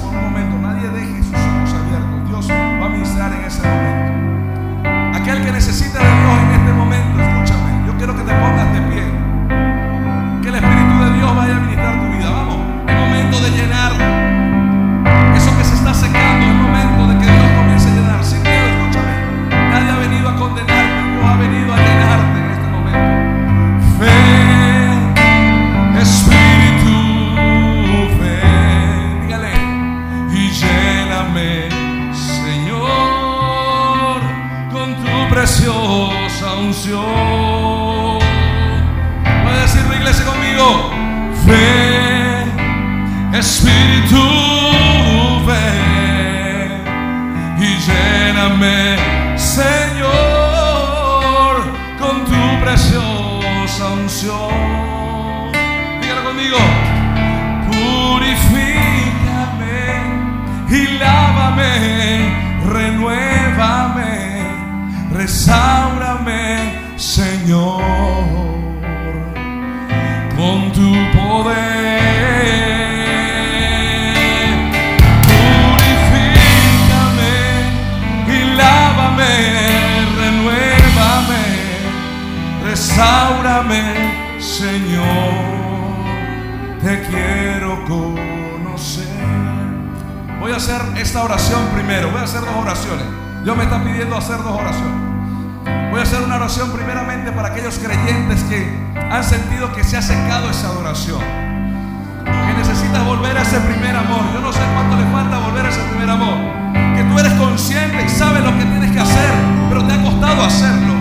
preciosa 36.55 36.59
unción. 36.59 38.19
Puede 39.43 39.61
decirlo, 39.61 39.95
iglesia, 39.95 40.25
conmigo. 40.25 40.91
Ven, 41.45 42.51
Espíritu, 43.33 44.21
ven 45.45 46.83
y 47.59 47.77
lléname, 47.77 48.97
restaurame, 65.25 66.97
Señor 66.97 67.81
con 70.37 70.71
tu 70.71 70.93
poder. 71.17 71.55
Purifícame 75.73 77.35
y 78.27 78.39
lávame, 78.55 79.33
renuévame, 80.19 81.45
restaurame, 82.65 83.83
Señor. 84.39 85.33
Te 86.83 87.01
quiero 87.07 87.83
conocer. 87.85 89.07
Voy 90.39 90.51
a 90.51 90.57
hacer 90.57 90.81
esta 90.97 91.23
oración 91.23 91.65
primero. 91.73 92.11
Voy 92.11 92.21
a 92.21 92.25
hacer 92.25 92.41
dos 92.41 92.55
oraciones. 92.55 93.05
Dios 93.43 93.57
me 93.57 93.63
está 93.63 93.83
pidiendo 93.83 94.15
hacer 94.17 94.37
dos 94.37 94.59
oraciones. 94.59 95.14
Voy 95.95 96.01
a 96.01 96.03
hacer 96.03 96.21
una 96.23 96.35
oración 96.35 96.71
primeramente 96.71 97.31
para 97.31 97.47
aquellos 97.47 97.79
creyentes 97.79 98.43
que 98.49 98.69
han 99.09 99.23
sentido 99.23 99.71
que 99.71 99.81
se 99.81 99.95
ha 99.95 100.01
secado 100.01 100.49
esa 100.49 100.67
adoración. 100.67 101.21
Que 102.25 102.53
necesitas 102.53 103.05
volver 103.05 103.37
a 103.37 103.41
ese 103.41 103.61
primer 103.61 103.95
amor. 103.95 104.19
Yo 104.33 104.41
no 104.41 104.51
sé 104.51 104.59
cuánto 104.73 104.97
le 104.97 105.09
falta 105.13 105.39
volver 105.39 105.65
a 105.65 105.69
ese 105.69 105.79
primer 105.83 106.09
amor. 106.09 106.35
Que 106.97 107.01
tú 107.01 107.17
eres 107.17 107.31
consciente 107.35 108.03
y 108.03 108.09
sabes 108.09 108.43
lo 108.43 108.51
que 108.57 108.65
tienes 108.65 108.91
que 108.91 108.99
hacer, 108.99 109.31
pero 109.69 109.85
te 109.85 109.93
ha 109.93 110.03
costado 110.03 110.43
hacerlo. 110.43 110.95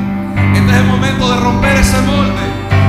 Este 0.55 0.71
es 0.71 0.77
el 0.77 0.87
momento 0.87 1.29
de 1.29 1.41
romper 1.41 1.75
ese 1.75 2.01
molde 2.03 2.45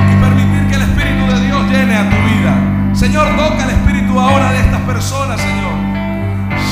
y 0.08 0.22
permitir 0.22 0.68
que 0.68 0.74
el 0.76 0.82
Espíritu 0.82 1.26
de 1.26 1.40
Dios 1.44 1.66
llene 1.68 1.96
a 1.96 2.08
tu 2.08 2.16
vida. 2.22 2.94
Señor, 2.94 3.36
toca 3.36 3.64
el 3.64 3.70
Espíritu 3.70 4.20
ahora 4.20 4.52
de 4.52 4.60
estas 4.60 4.80
personas, 4.82 5.40
Señor. 5.40 5.74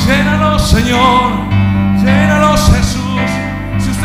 Llénalos, 0.06 0.70
Señor. 0.70 1.32
Llénalos, 2.04 2.72
Jesús. 2.72 3.43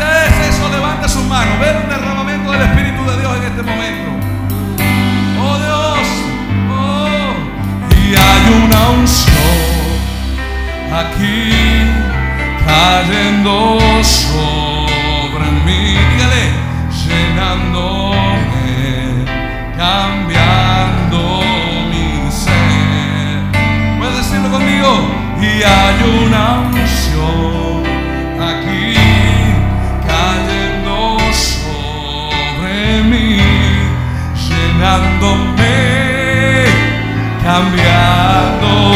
Usted 0.00 0.16
es 0.28 0.56
eso, 0.56 0.64
levante 0.70 1.06
su 1.10 1.22
mano. 1.24 1.50
Ven 1.60 1.76
un 1.76 1.90
derramamiento 1.90 2.50
del 2.52 2.62
Espíritu 2.62 3.04
de 3.04 3.18
Dios 3.18 3.36
en 3.36 3.42
este 3.42 3.62
momento. 3.62 4.10
Oh 5.38 5.58
Dios. 5.58 5.98
Oh. 6.72 7.34
Y 8.00 8.14
hay 8.14 8.42
una 8.64 8.80
unción 8.98 9.36
aquí. 10.90 11.52
cayendo 12.64 13.78
sobre 14.02 15.50
mí, 15.66 15.80
dígale, 16.12 16.44
llenándome, 17.04 18.56
cambiando 19.76 20.29
cambiando 37.50 38.89